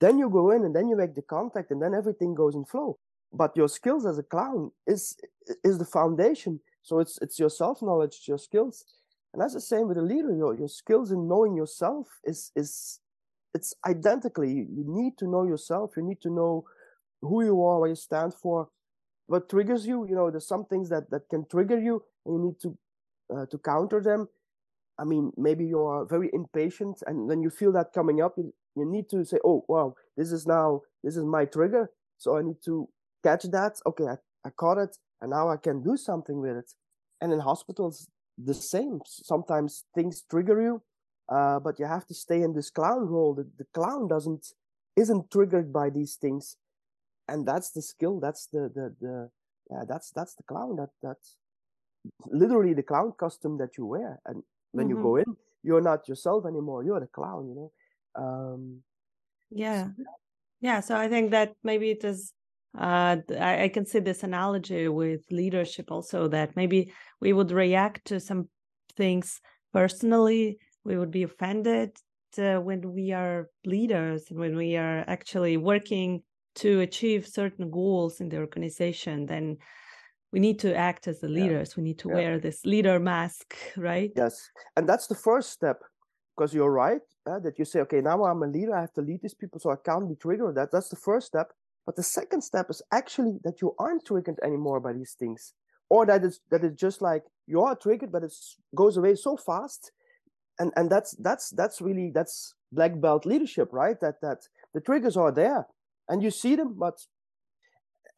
then 0.00 0.18
you 0.18 0.28
go 0.28 0.50
in 0.50 0.64
and 0.64 0.74
then 0.74 0.88
you 0.88 0.96
make 0.96 1.14
the 1.14 1.22
contact 1.22 1.70
and 1.70 1.80
then 1.80 1.94
everything 1.94 2.34
goes 2.34 2.54
in 2.54 2.64
flow. 2.64 2.98
But 3.32 3.56
your 3.56 3.68
skills 3.68 4.06
as 4.06 4.18
a 4.18 4.22
clown 4.22 4.70
is 4.86 5.16
is 5.64 5.78
the 5.78 5.84
foundation. 5.84 6.60
So 6.82 7.00
it's 7.00 7.18
it's 7.22 7.38
your 7.38 7.50
self-knowledge, 7.50 8.22
your 8.28 8.38
skills. 8.38 8.84
And 9.32 9.42
that's 9.42 9.54
the 9.54 9.60
same 9.60 9.88
with 9.88 9.98
a 9.98 10.02
leader. 10.02 10.34
Your 10.36 10.54
your 10.54 10.68
skills 10.68 11.10
in 11.10 11.28
knowing 11.28 11.56
yourself 11.56 12.06
is 12.24 12.52
is 12.54 13.00
it's 13.54 13.74
identically. 13.86 14.52
You 14.52 14.84
need 14.86 15.18
to 15.18 15.28
know 15.28 15.44
yourself. 15.44 15.92
You 15.96 16.02
need 16.02 16.20
to 16.22 16.30
know 16.30 16.64
who 17.22 17.44
you 17.44 17.62
are, 17.64 17.80
what 17.80 17.90
you 17.90 17.96
stand 17.96 18.34
for, 18.34 18.68
what 19.26 19.48
triggers 19.50 19.86
you. 19.86 20.06
You 20.08 20.14
know, 20.16 20.30
there's 20.30 20.48
some 20.48 20.66
things 20.66 20.88
that 20.90 21.10
that 21.10 21.28
can 21.30 21.46
trigger 21.50 21.78
you, 21.80 22.04
and 22.26 22.34
you 22.36 22.42
need 22.46 22.60
to 22.62 22.78
uh, 23.34 23.46
to 23.46 23.58
counter 23.58 24.00
them. 24.02 24.28
I 24.98 25.04
mean, 25.04 25.32
maybe 25.36 25.64
you're 25.66 26.06
very 26.06 26.30
impatient, 26.32 27.02
and 27.06 27.26
when 27.26 27.42
you 27.42 27.50
feel 27.50 27.72
that 27.72 27.92
coming 27.92 28.22
up, 28.22 28.34
you, 28.36 28.54
you 28.76 28.84
need 28.86 29.08
to 29.10 29.24
say, 29.24 29.38
"Oh, 29.44 29.64
wow, 29.68 29.94
this 30.16 30.30
is 30.30 30.46
now 30.46 30.82
this 31.02 31.16
is 31.16 31.24
my 31.24 31.44
trigger, 31.46 31.90
so 32.18 32.36
I 32.38 32.42
need 32.42 32.58
to 32.66 32.88
catch 33.24 33.42
that. 33.44 33.80
Okay, 33.86 34.04
I, 34.06 34.16
I 34.46 34.50
caught 34.50 34.78
it, 34.78 34.96
and 35.20 35.30
now 35.30 35.48
I 35.50 35.56
can 35.56 35.82
do 35.82 35.96
something 35.96 36.40
with 36.40 36.56
it." 36.56 36.72
And 37.20 37.32
in 37.32 37.40
hospitals, 37.40 38.08
the 38.38 38.54
same. 38.54 39.00
Sometimes 39.06 39.84
things 39.94 40.22
trigger 40.30 40.60
you, 40.60 40.82
uh, 41.28 41.60
but 41.60 41.78
you 41.78 41.86
have 41.86 42.06
to 42.06 42.14
stay 42.14 42.42
in 42.42 42.54
this 42.54 42.70
clown 42.70 43.06
role. 43.06 43.34
The, 43.34 43.48
the 43.58 43.66
clown 43.72 44.08
doesn't 44.08 44.46
isn't 44.96 45.30
triggered 45.30 45.72
by 45.72 45.90
these 45.90 46.16
things, 46.16 46.56
and 47.28 47.46
that's 47.46 47.70
the 47.70 47.82
skill. 47.82 48.20
That's 48.20 48.46
the 48.46 48.70
the 48.74 48.94
the 49.00 49.30
yeah. 49.70 49.84
That's 49.88 50.10
that's 50.10 50.34
the 50.34 50.42
clown. 50.44 50.76
That 50.76 50.90
that's 51.02 51.36
literally 52.26 52.74
the 52.74 52.82
clown 52.82 53.12
costume 53.18 53.58
that 53.58 53.76
you 53.78 53.86
wear, 53.86 54.20
and 54.26 54.42
when 54.72 54.88
mm-hmm. 54.88 54.96
you 54.96 55.02
go 55.02 55.16
in 55.16 55.36
you're 55.64 55.80
not 55.80 56.06
yourself 56.08 56.44
anymore 56.46 56.84
you're 56.84 57.00
the 57.00 57.06
clown 57.06 57.48
you 57.48 57.54
know 57.54 57.72
um 58.14 58.82
yeah 59.50 59.88
yeah 60.60 60.80
so 60.80 60.94
i 60.96 61.08
think 61.08 61.30
that 61.30 61.54
maybe 61.64 61.90
it 61.90 62.04
is 62.04 62.32
uh 62.78 63.16
I, 63.40 63.64
I 63.64 63.68
can 63.68 63.86
see 63.86 64.00
this 64.00 64.22
analogy 64.22 64.88
with 64.88 65.22
leadership 65.30 65.90
also 65.90 66.28
that 66.28 66.54
maybe 66.54 66.92
we 67.20 67.32
would 67.32 67.50
react 67.50 68.06
to 68.06 68.20
some 68.20 68.48
things 68.96 69.40
personally 69.72 70.58
we 70.84 70.96
would 70.96 71.10
be 71.10 71.22
offended 71.22 71.96
uh, 72.38 72.56
when 72.56 72.92
we 72.92 73.12
are 73.12 73.48
leaders 73.64 74.30
and 74.30 74.38
when 74.38 74.56
we 74.56 74.76
are 74.76 75.04
actually 75.06 75.56
working 75.56 76.22
to 76.56 76.80
achieve 76.80 77.26
certain 77.26 77.70
goals 77.70 78.20
in 78.20 78.28
the 78.28 78.38
organization 78.38 79.26
then 79.26 79.56
we 80.32 80.40
need 80.40 80.58
to 80.58 80.74
act 80.74 81.06
as 81.06 81.20
the 81.20 81.28
leaders. 81.28 81.70
Yeah. 81.70 81.74
we 81.76 81.82
need 81.84 81.98
to 82.00 82.08
yeah. 82.08 82.14
wear 82.14 82.38
this 82.38 82.64
leader 82.64 82.98
mask 82.98 83.54
right? 83.76 84.12
Yes. 84.16 84.50
And 84.76 84.88
that's 84.88 85.06
the 85.06 85.14
first 85.14 85.50
step 85.50 85.80
because 86.36 86.52
you're 86.52 86.72
right 86.72 87.00
uh, 87.26 87.38
that 87.40 87.58
you 87.58 87.64
say 87.64 87.80
okay 87.80 88.00
now 88.00 88.24
i'm 88.24 88.42
a 88.42 88.46
leader. 88.46 88.74
I 88.76 88.82
have 88.82 88.92
to 88.94 89.00
lead 89.00 89.20
these 89.22 89.34
people 89.34 89.60
so 89.60 89.70
i 89.70 89.76
can't 89.76 90.08
be 90.08 90.16
triggered. 90.16 90.56
That 90.56 90.70
that's 90.72 90.88
the 90.88 90.96
first 90.96 91.26
step. 91.26 91.52
But 91.86 91.96
the 91.96 92.02
second 92.02 92.40
step 92.40 92.70
is 92.70 92.80
actually 92.92 93.38
that 93.44 93.60
you 93.60 93.74
aren't 93.78 94.06
triggered 94.06 94.38
anymore 94.42 94.80
by 94.80 94.94
these 94.94 95.14
things 95.18 95.52
or 95.90 96.06
that 96.06 96.24
it's 96.24 96.40
that 96.50 96.64
it's 96.64 96.80
just 96.80 97.02
like 97.02 97.22
you 97.46 97.60
are 97.60 97.76
triggered 97.76 98.10
but 98.10 98.24
it 98.24 98.32
goes 98.74 98.96
away 98.96 99.14
so 99.14 99.36
fast 99.36 99.92
and 100.58 100.72
and 100.76 100.90
that's 100.90 101.12
that's 101.12 101.50
that's 101.50 101.80
really 101.80 102.10
that's 102.10 102.54
black 102.72 103.00
belt 103.00 103.26
leadership 103.26 103.68
right? 103.72 104.00
That 104.00 104.20
that 104.20 104.48
the 104.72 104.80
triggers 104.80 105.16
are 105.16 105.32
there 105.32 105.66
and 106.08 106.22
you 106.22 106.30
see 106.30 106.56
them 106.56 106.74
but 106.78 107.06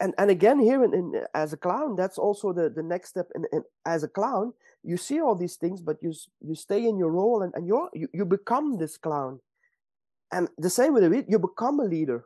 and 0.01 0.15
and 0.19 0.31
again 0.31 0.59
here 0.59 0.85
in, 0.85 0.95
in, 0.95 1.23
as 1.35 1.53
a 1.53 1.57
clown 1.57 1.97
that's 1.97 2.19
also 2.19 2.53
the 2.53 2.69
the 2.69 2.83
next 2.83 3.11
step 3.11 3.29
in, 3.35 3.45
in, 3.53 3.63
as 3.85 4.03
a 4.03 4.09
clown. 4.09 4.53
You 4.83 4.97
see 4.97 5.21
all 5.21 5.35
these 5.35 5.57
things 5.57 5.81
but 5.81 5.99
you 6.03 6.13
you 6.41 6.55
stay 6.55 6.87
in 6.87 6.99
your 6.99 7.11
role 7.11 7.43
and, 7.43 7.53
and 7.55 7.67
you're 7.67 7.91
you, 7.95 8.09
you 8.13 8.25
become 8.25 8.79
this 8.79 8.97
clown. 8.97 9.41
And 10.33 10.49
the 10.59 10.71
same 10.71 10.95
with 10.95 11.05
it 11.05 11.27
you 11.29 11.39
become 11.39 11.81
a 11.81 11.85
leader. 11.85 12.25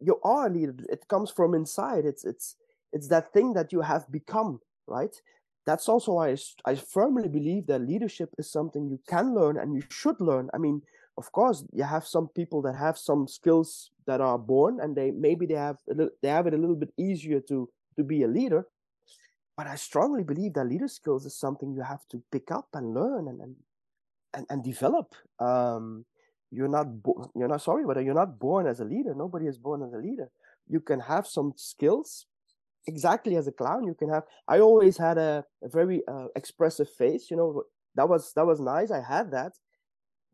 You 0.00 0.20
are 0.24 0.46
a 0.46 0.50
leader. 0.50 0.74
It 0.88 1.08
comes 1.08 1.30
from 1.30 1.54
inside. 1.54 2.04
It's 2.04 2.24
it's 2.24 2.56
it's 2.92 3.08
that 3.08 3.32
thing 3.32 3.54
that 3.54 3.72
you 3.72 3.80
have 3.80 4.10
become 4.10 4.60
right 4.86 5.14
that's 5.64 5.88
also 5.88 6.14
why 6.14 6.30
I, 6.30 6.36
I 6.64 6.74
firmly 6.74 7.28
believe 7.28 7.66
that 7.66 7.80
leadership 7.80 8.30
is 8.38 8.50
something 8.50 8.88
you 8.88 8.98
can 9.08 9.34
learn 9.34 9.58
and 9.58 9.74
you 9.74 9.82
should 9.90 10.20
learn. 10.20 10.50
I 10.54 10.58
mean 10.58 10.82
of 11.18 11.30
course 11.32 11.64
you 11.72 11.84
have 11.84 12.06
some 12.06 12.28
people 12.28 12.62
that 12.62 12.74
have 12.74 12.96
some 12.96 13.28
skills 13.28 13.90
that 14.06 14.20
are 14.20 14.38
born 14.38 14.80
and 14.80 14.96
they 14.96 15.10
maybe 15.10 15.46
they 15.46 15.54
have 15.54 15.76
little, 15.86 16.10
they 16.22 16.28
have 16.28 16.46
it 16.46 16.54
a 16.54 16.56
little 16.56 16.76
bit 16.76 16.92
easier 16.96 17.40
to 17.40 17.68
to 17.96 18.04
be 18.04 18.22
a 18.22 18.28
leader. 18.28 18.66
But 19.56 19.66
i 19.66 19.76
strongly 19.76 20.24
believe 20.24 20.54
that 20.54 20.64
leader 20.66 20.88
skills 20.88 21.26
is 21.26 21.36
something 21.36 21.72
you 21.72 21.82
have 21.82 22.06
to 22.08 22.22
pick 22.32 22.50
up 22.50 22.68
and 22.74 22.94
learn 22.94 23.28
and 23.28 23.40
and 23.40 23.56
and, 24.34 24.46
and 24.48 24.64
develop. 24.64 25.14
Um, 25.38 26.06
you're 26.50 26.68
not 26.68 27.02
bo- 27.02 27.30
you're 27.34 27.48
not 27.48 27.62
sorry 27.62 27.84
but 27.84 28.02
you're 28.02 28.14
not 28.14 28.38
born 28.38 28.66
as 28.66 28.80
a 28.80 28.84
leader. 28.84 29.14
Nobody 29.14 29.46
is 29.46 29.58
born 29.58 29.82
as 29.82 29.92
a 29.92 29.98
leader. 29.98 30.30
You 30.68 30.80
can 30.80 31.00
have 31.00 31.26
some 31.26 31.52
skills 31.56 32.26
exactly 32.86 33.36
as 33.36 33.46
a 33.46 33.52
clown 33.52 33.84
you 33.84 33.94
can 33.94 34.08
have 34.08 34.24
i 34.48 34.58
always 34.58 34.96
had 34.96 35.16
a, 35.18 35.44
a 35.62 35.68
very 35.68 36.02
uh, 36.08 36.26
expressive 36.34 36.88
face 36.90 37.30
you 37.30 37.36
know 37.36 37.62
that 37.94 38.08
was 38.08 38.32
that 38.34 38.46
was 38.46 38.60
nice 38.60 38.90
i 38.90 39.00
had 39.00 39.30
that. 39.30 39.52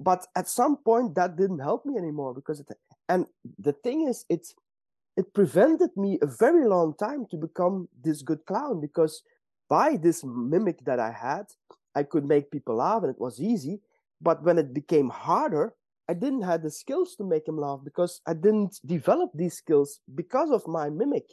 But 0.00 0.26
at 0.36 0.48
some 0.48 0.76
point 0.76 1.16
that 1.16 1.36
didn't 1.36 1.58
help 1.58 1.84
me 1.84 1.96
anymore 1.96 2.32
because 2.32 2.60
it 2.60 2.68
and 3.08 3.26
the 3.58 3.72
thing 3.72 4.06
is 4.06 4.24
it's 4.28 4.54
it 5.16 5.34
prevented 5.34 5.90
me 5.96 6.18
a 6.22 6.26
very 6.26 6.68
long 6.68 6.94
time 6.94 7.26
to 7.30 7.36
become 7.36 7.88
this 8.00 8.22
good 8.22 8.44
clown 8.46 8.80
because 8.80 9.22
by 9.68 9.96
this 9.96 10.22
mimic 10.24 10.84
that 10.84 11.00
i 11.00 11.10
had 11.10 11.46
i 11.96 12.04
could 12.04 12.24
make 12.24 12.52
people 12.52 12.76
laugh 12.76 13.02
and 13.02 13.10
it 13.14 13.20
was 13.20 13.40
easy. 13.40 13.80
But 14.20 14.42
when 14.42 14.58
it 14.58 14.72
became 14.72 15.08
harder 15.10 15.74
i 16.08 16.14
didn't 16.14 16.42
have 16.42 16.62
the 16.62 16.70
skills 16.70 17.16
to 17.16 17.24
make 17.24 17.48
him 17.48 17.58
laugh 17.58 17.80
because 17.82 18.20
i 18.24 18.34
didn't 18.34 18.78
develop 18.86 19.30
these 19.34 19.54
skills 19.54 20.00
because 20.14 20.50
of 20.52 20.66
my 20.68 20.88
mimic. 20.90 21.26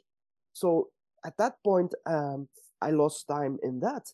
So 0.53 0.89
at 1.25 1.37
that 1.37 1.55
point 1.63 1.93
um, 2.05 2.47
i 2.81 2.91
lost 2.91 3.27
time 3.27 3.57
in 3.63 3.79
that. 3.79 4.11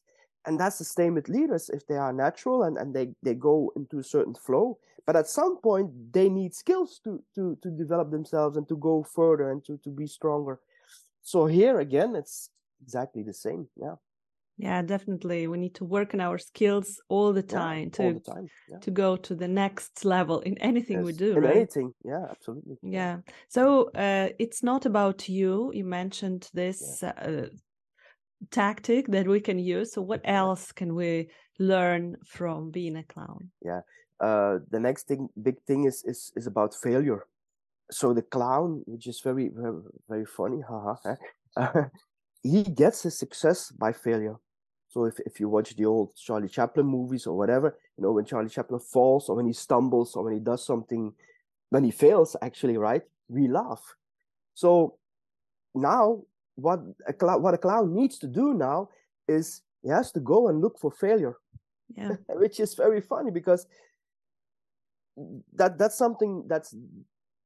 And 0.47 0.59
that's 0.59 0.79
the 0.79 0.85
same 0.85 1.13
with 1.13 1.29
leaders. 1.29 1.69
If 1.69 1.85
they 1.85 1.97
are 1.97 2.11
natural 2.11 2.63
and, 2.63 2.75
and 2.75 2.95
they, 2.95 3.09
they 3.21 3.35
go 3.35 3.71
into 3.75 3.99
a 3.99 4.03
certain 4.03 4.33
flow 4.33 4.79
but 5.05 5.15
at 5.15 5.27
some 5.27 5.57
point 5.57 5.91
they 6.13 6.29
need 6.29 6.53
skills 6.53 6.99
to 7.03 7.21
to 7.35 7.57
to 7.61 7.69
develop 7.69 8.11
themselves 8.11 8.57
and 8.57 8.67
to 8.67 8.77
go 8.77 9.03
further 9.03 9.51
and 9.51 9.63
to 9.65 9.77
to 9.83 9.89
be 9.89 10.07
stronger. 10.07 10.59
So 11.21 11.45
here 11.45 11.79
again 11.79 12.15
it's 12.15 12.49
exactly 12.81 13.23
the 13.23 13.33
same. 13.33 13.67
Yeah 13.75 13.95
yeah 14.57 14.81
definitely 14.81 15.47
we 15.47 15.57
need 15.57 15.73
to 15.73 15.85
work 15.85 16.13
on 16.13 16.21
our 16.21 16.37
skills 16.37 17.01
all 17.09 17.33
the 17.33 17.43
time 17.43 17.85
yeah, 17.85 17.89
to 17.89 18.13
the 18.13 18.19
time. 18.19 18.47
Yeah. 18.69 18.77
to 18.79 18.91
go 18.91 19.15
to 19.15 19.35
the 19.35 19.47
next 19.47 20.05
level 20.05 20.39
in 20.41 20.57
anything 20.59 20.97
yes. 20.97 21.05
we 21.05 21.13
do 21.13 21.31
in 21.37 21.43
right 21.43 21.55
anything 21.55 21.93
yeah 22.03 22.25
absolutely 22.29 22.77
yeah 22.83 23.17
so 23.47 23.89
uh, 23.95 24.29
it's 24.39 24.63
not 24.63 24.85
about 24.85 25.27
you 25.29 25.71
you 25.73 25.83
mentioned 25.83 26.49
this 26.53 26.99
yeah. 27.01 27.09
uh, 27.09 27.47
tactic 28.49 29.07
that 29.07 29.27
we 29.27 29.39
can 29.39 29.59
use 29.59 29.93
so 29.93 30.01
what 30.01 30.21
else 30.23 30.71
can 30.71 30.95
we 30.95 31.29
learn 31.59 32.15
from 32.25 32.71
being 32.71 32.97
a 32.97 33.03
clown 33.03 33.49
yeah 33.63 33.81
uh, 34.19 34.59
the 34.69 34.79
next 34.79 35.07
thing 35.07 35.29
big 35.41 35.61
thing 35.63 35.85
is 35.85 36.03
is 36.05 36.31
is 36.35 36.47
about 36.47 36.73
failure 36.75 37.25
so 37.91 38.13
the 38.13 38.21
clown 38.21 38.83
which 38.85 39.07
is 39.07 39.19
very 39.21 39.49
very, 39.53 39.79
very 40.07 40.25
funny 40.25 40.61
haha 40.69 41.15
he 42.43 42.63
gets 42.63 43.03
his 43.03 43.17
success 43.17 43.71
by 43.71 43.91
failure. 43.91 44.35
So 44.87 45.05
if, 45.05 45.19
if 45.25 45.39
you 45.39 45.47
watch 45.47 45.75
the 45.75 45.85
old 45.85 46.15
charlie 46.15 46.49
chaplin 46.49 46.85
movies 46.85 47.25
or 47.25 47.37
whatever 47.37 47.77
you 47.97 48.03
know 48.03 48.11
when 48.11 48.25
charlie 48.25 48.49
chaplin 48.49 48.79
falls 48.79 49.29
or 49.29 49.37
when 49.37 49.45
he 49.45 49.53
stumbles 49.53 50.17
or 50.17 50.23
when 50.25 50.33
he 50.33 50.39
does 50.39 50.65
something 50.65 51.13
when 51.69 51.85
he 51.85 51.91
fails 51.91 52.35
actually 52.41 52.77
right 52.77 53.03
we 53.29 53.47
laugh. 53.47 53.95
So 54.53 54.97
now 55.73 56.23
what 56.55 56.81
a 57.07 57.13
clown 57.13 57.41
what 57.41 57.53
a 57.53 57.57
clown 57.57 57.95
needs 57.95 58.19
to 58.19 58.27
do 58.27 58.53
now 58.53 58.89
is 59.27 59.61
he 59.81 59.89
has 59.89 60.11
to 60.11 60.19
go 60.19 60.49
and 60.49 60.61
look 60.61 60.77
for 60.77 60.91
failure. 60.91 61.37
Yeah. 61.95 62.15
Which 62.27 62.59
is 62.59 62.75
very 62.75 63.01
funny 63.01 63.31
because 63.31 63.65
that 65.53 65.77
that's 65.77 65.97
something 65.97 66.45
that's 66.47 66.75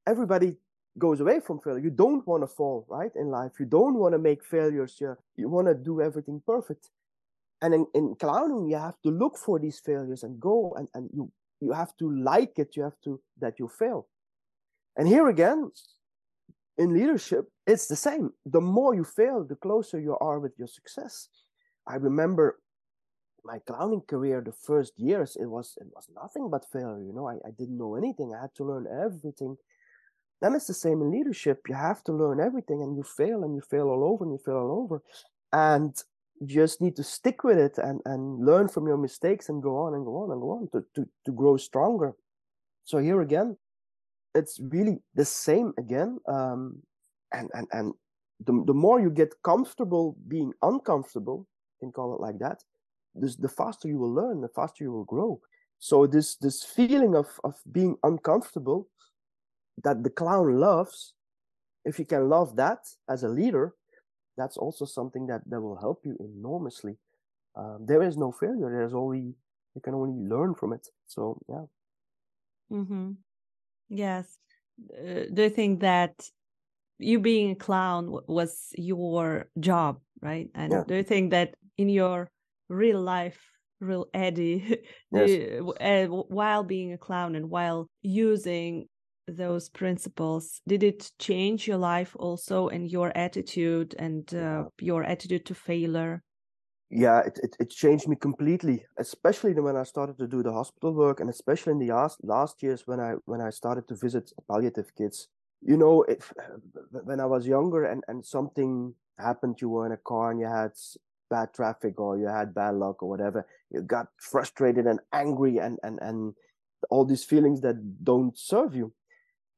everybody 0.08 0.58
goes 0.98 1.20
away 1.20 1.40
from 1.40 1.60
failure. 1.60 1.84
You 1.84 1.90
don't 1.90 2.26
want 2.26 2.44
to 2.44 2.48
fall 2.48 2.86
right 2.90 3.12
in 3.16 3.28
life. 3.28 3.54
You 3.60 3.66
don't 3.66 3.96
want 3.96 4.14
to 4.14 4.20
make 4.20 4.44
failures. 4.44 4.98
You, 5.00 5.18
you 5.36 5.50
want 5.50 5.68
to 5.68 5.74
do 5.74 6.02
everything 6.02 6.42
perfect. 6.46 6.90
And 7.62 7.74
in, 7.74 7.88
in 7.94 8.16
clowning 8.16 8.70
you 8.70 8.78
have 8.78 9.02
to 9.04 9.10
look 9.10 9.38
for 9.38 9.60
these 9.60 9.80
failures 9.80 10.24
and 10.24 10.40
go 10.40 10.74
and, 10.78 10.88
and 10.94 11.10
you 11.14 11.32
you 11.62 11.72
have 11.72 11.96
to 11.98 12.12
like 12.12 12.60
it. 12.60 12.76
You 12.76 12.84
have 12.84 13.00
to 13.06 13.20
that 13.40 13.60
you 13.60 13.68
fail. 13.68 14.08
And 14.98 15.08
here 15.08 15.28
again 15.28 15.72
in 16.78 16.94
leadership 16.94 17.50
it's 17.66 17.88
the 17.88 17.96
same. 17.96 18.32
The 18.46 18.62
more 18.62 18.94
you 18.94 19.04
fail 19.04 19.44
the 19.44 19.56
closer 19.56 20.00
you 20.00 20.18
are 20.20 20.40
with 20.40 20.54
your 20.58 20.68
success. 20.68 21.30
I 21.88 21.96
remember 21.96 22.60
my 23.44 23.60
clowning 23.60 24.02
career 24.02 24.42
the 24.42 24.52
first 24.52 24.94
years 24.98 25.38
it 25.40 25.46
was 25.46 25.78
it 25.80 25.88
was 25.94 26.08
nothing 26.14 26.50
but 26.50 26.66
failure 26.72 27.04
you 27.04 27.14
know. 27.14 27.28
I, 27.28 27.36
I 27.48 27.52
didn't 27.58 27.78
know 27.78 27.96
anything. 27.96 28.34
I 28.34 28.42
had 28.42 28.56
to 28.56 28.66
learn 28.66 28.86
everything 28.88 29.58
then 30.42 30.54
it's 30.56 30.68
the 30.68 30.74
same 30.74 31.02
in 31.02 31.12
leadership. 31.12 31.62
You 31.68 31.76
have 31.76 32.04
to 32.06 32.14
learn 32.14 32.40
everything 32.40 32.82
and 32.82 32.96
you 32.96 33.04
fail 33.04 33.44
and 33.44 33.56
you 33.56 33.62
fail 33.62 33.88
all 33.90 34.04
over 34.04 34.24
and 34.24 34.34
you 34.34 34.40
fail 34.40 34.58
all 34.58 34.84
over. 34.84 35.02
And 35.54 35.96
you 36.40 36.48
just 36.48 36.82
need 36.82 36.96
to 36.98 37.04
stick 37.04 37.44
with 37.44 37.58
it 37.58 37.78
and 37.78 38.02
and 38.06 38.46
learn 38.46 38.68
from 38.68 38.88
your 38.88 38.98
mistakes 38.98 39.48
and 39.50 39.64
go 39.64 39.78
on 39.78 39.94
and 39.94 40.06
go 40.06 40.18
on 40.18 40.32
and 40.32 40.42
go 40.42 40.52
on 40.52 40.70
to 40.74 40.86
to, 40.96 41.10
to 41.26 41.32
grow 41.32 41.58
stronger. 41.58 42.14
So 42.84 42.98
here 42.98 43.22
again 43.22 43.58
it's 44.34 44.60
really 44.60 45.00
the 45.16 45.24
same 45.24 45.74
again 45.78 46.20
um, 46.28 46.82
and 47.32 47.50
and 47.54 47.68
and 47.72 47.94
the, 48.46 48.64
the 48.68 48.74
more 48.74 49.00
you 49.00 49.10
get 49.10 49.34
comfortable 49.44 50.18
being 50.28 50.52
uncomfortable 50.62 51.48
can 51.80 51.92
call 51.92 52.14
it 52.16 52.20
like 52.20 52.38
that 52.40 52.62
this, 53.16 53.36
the 53.36 53.50
faster 53.50 53.88
you 53.88 53.98
will 53.98 54.14
learn 54.14 54.42
the 54.42 54.50
faster 54.50 54.84
you 54.84 54.92
will 54.92 55.06
grow. 55.06 55.40
So 55.80 56.08
this 56.08 56.36
this 56.36 56.64
feeling 56.64 57.16
of 57.16 57.28
of 57.44 57.56
being 57.72 57.98
uncomfortable 58.04 58.88
that 59.84 60.04
the 60.04 60.10
clown 60.10 60.60
loves 60.60 61.14
if 61.84 62.00
you 62.00 62.06
can 62.06 62.30
love 62.30 62.56
that 62.56 62.80
as 63.10 63.24
a 63.24 63.30
leader 63.30 63.74
that's 64.38 64.58
also 64.58 64.86
something 64.86 65.28
that 65.28 65.42
that 65.48 65.62
will 65.62 65.78
help 65.78 66.02
you 66.06 66.16
enormously 66.20 66.98
um, 67.56 67.86
there 67.86 68.04
is 68.04 68.18
no 68.18 68.32
failure 68.32 68.70
there's 68.70 68.94
only 68.94 69.34
you 69.76 69.82
can 69.82 69.94
only 69.94 70.28
learn 70.28 70.54
from 70.54 70.74
it 70.74 70.88
so 71.08 71.40
yeah 71.48 71.66
mm-hmm. 72.72 73.12
yes 73.90 74.38
uh, 74.94 75.24
do 75.34 75.44
you 75.44 75.50
think 75.50 75.82
that 75.82 76.14
you 77.00 77.20
being 77.20 77.52
a 77.52 77.56
clown 77.56 78.18
was 78.28 78.70
your 78.78 79.50
job 79.60 80.00
right 80.22 80.50
and 80.56 80.72
yeah. 80.72 80.84
do 80.88 80.96
you 80.96 81.04
think 81.04 81.32
that 81.32 81.56
in 81.78 81.90
your 81.90 82.30
real 82.70 83.02
life 83.02 83.52
real 83.82 84.08
eddy 84.14 84.80
yes. 85.12 85.62
uh, 85.82 86.06
while 86.08 86.64
being 86.64 86.94
a 86.94 86.98
clown 86.98 87.36
and 87.36 87.50
while 87.50 87.90
using 88.02 88.88
those 89.28 89.70
principles? 89.70 90.62
Did 90.68 90.84
it 90.84 91.12
change 91.20 91.68
your 91.68 91.78
life 91.78 92.16
also 92.18 92.70
and 92.70 92.90
your 92.90 93.12
attitude 93.16 93.96
and 93.98 94.34
uh, 94.34 94.66
your 94.80 95.04
attitude 95.04 95.46
to 95.46 95.56
failure? 95.56 96.24
Yeah 96.90 97.22
it, 97.22 97.40
it, 97.42 97.56
it, 97.60 97.70
changed 97.72 98.08
me 98.08 98.16
completely 98.16 98.86
especially 99.00 99.54
when 99.54 99.76
i 99.76 99.82
started 99.82 100.20
to 100.20 100.28
do 100.28 100.44
the 100.44 100.54
hospital 100.54 100.94
work 100.94 101.20
and 101.20 101.32
especially 101.32 101.72
in 101.72 101.80
the 101.80 101.92
last 101.92 102.24
last 102.24 102.62
years 102.62 102.84
when 102.86 103.00
i 103.00 103.16
when 103.26 103.42
i 103.42 103.50
started 103.50 103.88
to 103.88 103.96
visit 103.96 104.32
palliative 104.48 104.94
kids. 104.96 105.28
You 105.62 105.78
know 105.78 106.04
if 106.04 106.32
when 107.04 107.20
i 107.20 107.26
was 107.26 107.48
younger 107.48 107.86
and 107.86 108.04
and 108.08 108.24
something 108.24 108.94
happened 109.18 109.62
you 109.62 109.70
were 109.70 109.88
in 109.88 109.94
a 109.94 109.98
car 109.98 110.30
and 110.30 110.40
you 110.40 110.46
had 110.46 110.72
bad 111.32 111.54
traffic 111.56 112.00
or 112.00 112.18
you 112.18 112.28
had 112.28 112.54
bad 112.54 112.76
luck 112.76 113.02
or 113.02 113.10
whatever 113.10 113.48
you 113.72 113.82
got 113.82 114.08
frustrated 114.18 114.86
and 114.86 115.00
angry 115.12 115.58
and 115.58 115.80
and 115.82 115.98
and 116.04 116.36
all 116.92 117.04
these 117.04 117.24
feelings 117.24 117.62
that 117.62 118.04
don't 118.04 118.38
serve 118.38 118.76
you 118.76 118.94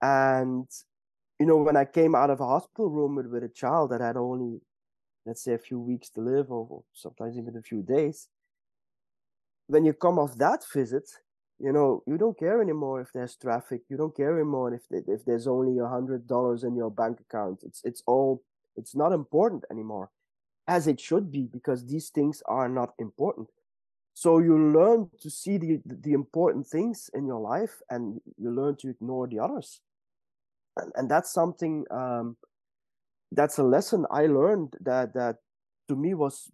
and 0.01 0.67
you 1.39 1.45
know 1.45 1.57
when 1.57 1.77
i 1.77 1.85
came 1.85 2.15
out 2.15 2.29
of 2.29 2.39
a 2.39 2.45
hospital 2.45 2.89
room 2.89 3.15
with, 3.15 3.27
with 3.27 3.43
a 3.43 3.49
child 3.49 3.91
that 3.91 4.01
had 4.01 4.17
only 4.17 4.61
let's 5.25 5.43
say 5.43 5.53
a 5.53 5.57
few 5.57 5.79
weeks 5.79 6.09
to 6.09 6.21
live 6.21 6.51
or 6.51 6.83
sometimes 6.93 7.37
even 7.37 7.57
a 7.57 7.61
few 7.61 7.81
days 7.81 8.27
when 9.67 9.83
you 9.85 9.93
come 9.93 10.17
off 10.19 10.37
that 10.37 10.63
visit 10.73 11.09
you 11.59 11.71
know 11.71 12.03
you 12.05 12.17
don't 12.17 12.37
care 12.37 12.61
anymore 12.61 13.01
if 13.01 13.11
there's 13.13 13.35
traffic. 13.35 13.81
You 13.89 13.97
don't 13.97 14.15
care 14.15 14.35
anymore 14.35 14.73
if 14.73 14.83
if 14.91 15.25
there's 15.25 15.47
only 15.47 15.79
a 15.79 15.87
hundred 15.87 16.27
dollars 16.27 16.63
in 16.63 16.75
your 16.75 16.91
bank 16.91 17.19
account. 17.19 17.63
It's 17.63 17.81
it's 17.83 18.03
all 18.05 18.43
it's 18.75 18.95
not 18.95 19.11
important 19.11 19.65
anymore 19.71 20.11
as 20.67 20.85
it 20.87 20.99
should 20.99 21.31
be 21.31 21.47
because 21.51 21.85
these 21.85 22.09
things 22.09 22.43
are 22.45 22.69
not 22.69 22.93
important. 22.99 23.47
So 24.13 24.39
you 24.39 24.71
learn 24.71 25.09
to 25.21 25.29
see 25.29 25.57
the 25.57 25.81
the 25.85 26.13
important 26.13 26.67
things 26.67 27.09
in 27.13 27.25
your 27.25 27.39
life 27.39 27.81
and 27.89 28.21
you 28.37 28.51
learn 28.51 28.75
to 28.77 28.89
ignore 28.89 29.27
the 29.27 29.39
others 29.39 29.81
and, 30.77 30.91
and 30.95 31.09
that's 31.09 31.31
something 31.31 31.85
um, 31.91 32.37
that's 33.31 33.57
a 33.57 33.63
lesson 33.63 34.05
i 34.11 34.25
learned 34.25 34.73
that 34.81 35.13
that 35.13 35.37
to 35.87 35.95
me 35.95 36.13
was 36.13 36.51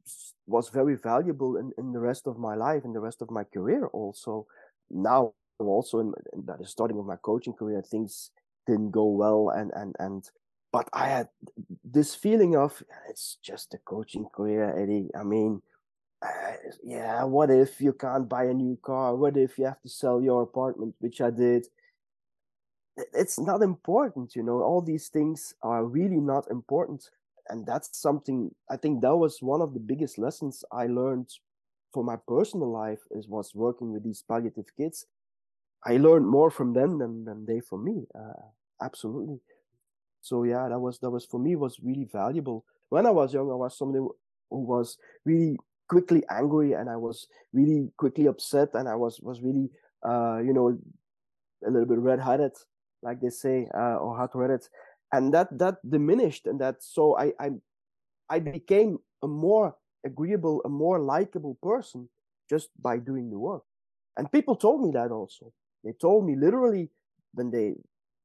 was 0.48 0.70
very 0.70 0.96
valuable 0.96 1.58
in, 1.58 1.72
in 1.78 1.92
the 1.94 2.00
rest 2.00 2.28
of 2.28 2.38
my 2.38 2.56
life 2.56 2.84
and 2.84 2.96
the 2.96 3.00
rest 3.00 3.22
of 3.22 3.30
my 3.32 3.44
career 3.44 3.88
also 3.88 4.46
now 4.90 5.34
also 5.60 6.00
in, 6.00 6.14
in 6.34 6.46
the 6.46 6.66
starting 6.66 6.98
of 7.00 7.06
my 7.06 7.16
coaching 7.18 7.54
career, 7.54 7.82
things 7.82 8.32
didn't 8.68 8.92
go 8.92 9.06
well, 9.06 9.50
and 9.50 9.72
and 9.76 9.96
and 10.00 10.30
but 10.72 10.90
I 10.94 11.08
had 11.08 11.30
this 11.84 12.16
feeling 12.16 12.56
of 12.56 12.82
it's 13.10 13.38
just 13.44 13.74
a 13.74 13.78
coaching 13.78 14.26
career, 14.34 14.78
Eddy. 14.78 15.10
I 15.18 15.24
mean, 15.24 15.62
uh, 16.22 16.54
yeah, 16.84 17.24
what 17.24 17.52
if 17.52 17.80
you 17.80 17.94
can't 17.94 18.28
buy 18.30 18.46
a 18.46 18.54
new 18.54 18.78
car? 18.82 19.16
What 19.16 19.38
if 19.38 19.58
you 19.58 19.66
have 19.66 19.82
to 19.82 19.90
sell 19.90 20.22
your 20.22 20.44
apartment, 20.44 20.96
which 21.00 21.22
I 21.22 21.30
did? 21.30 21.68
It's 23.14 23.40
not 23.40 23.62
important, 23.62 24.36
you 24.36 24.44
know. 24.44 24.62
All 24.62 24.82
these 24.82 25.08
things 25.10 25.54
are 25.64 25.86
really 25.86 26.20
not 26.20 26.50
important, 26.52 27.10
and 27.50 27.66
that's 27.66 27.98
something 27.98 28.54
I 28.70 28.78
think 28.78 29.02
that 29.02 29.16
was 29.16 29.42
one 29.42 29.62
of 29.62 29.74
the 29.74 29.80
biggest 29.80 30.18
lessons 30.18 30.64
I 30.72 30.88
learned 30.88 31.30
for 31.94 32.04
my 32.04 32.18
personal 32.28 32.72
life 32.72 33.02
is 33.12 33.28
was 33.28 33.56
working 33.56 33.92
with 33.92 34.04
these 34.04 34.24
palliative 34.28 34.76
kids. 34.78 35.06
I 35.86 35.98
learned 35.98 36.28
more 36.28 36.52
from 36.52 36.74
them 36.74 37.00
than 37.00 37.26
than 37.26 37.46
they 37.46 37.62
from 37.62 37.84
me. 37.86 38.08
Uh, 38.16 38.44
absolutely 38.82 39.40
so 40.22 40.44
yeah 40.44 40.68
that 40.70 40.80
was 40.80 41.00
that 41.00 41.10
was 41.10 41.26
for 41.26 41.40
me 41.40 41.56
was 41.56 41.80
really 41.82 42.06
valuable 42.12 42.66
when 42.90 43.06
i 43.06 43.10
was 43.10 43.34
young 43.34 43.52
i 43.52 43.56
was 43.56 43.78
somebody 43.78 44.00
who 44.00 44.60
was 44.60 44.98
really 45.26 45.58
quickly 45.88 46.24
angry 46.30 46.74
and 46.74 46.90
i 46.90 46.96
was 46.96 47.28
really 47.54 47.90
quickly 47.98 48.28
upset 48.28 48.70
and 48.74 48.88
i 48.88 48.96
was 48.96 49.20
was 49.22 49.42
really 49.42 49.70
uh 50.06 50.40
you 50.44 50.54
know 50.54 50.78
a 51.66 51.70
little 51.70 51.88
bit 51.88 52.00
red-headed 52.00 52.52
like 53.04 53.20
they 53.22 53.30
say 53.30 53.68
uh, 53.76 53.98
or 53.98 54.16
hot-headed 54.18 54.68
and 55.12 55.34
that 55.34 55.48
that 55.58 55.76
diminished 55.88 56.48
and 56.48 56.60
that 56.60 56.82
so 56.82 57.18
i 57.18 57.32
i 57.40 57.50
i 58.30 58.40
became 58.40 58.98
a 59.22 59.28
more 59.28 59.76
agreeable 60.06 60.62
a 60.66 60.70
more 60.70 61.00
likable 61.00 61.58
person 61.62 62.10
just 62.50 62.70
by 62.82 62.98
doing 62.98 63.30
the 63.30 63.38
work 63.38 63.64
and 64.18 64.32
people 64.32 64.56
told 64.56 64.82
me 64.84 64.92
that 64.92 65.12
also 65.12 65.52
they 65.84 65.94
told 65.94 66.26
me 66.26 66.36
literally 66.36 66.90
when 67.34 67.52
they 67.52 67.76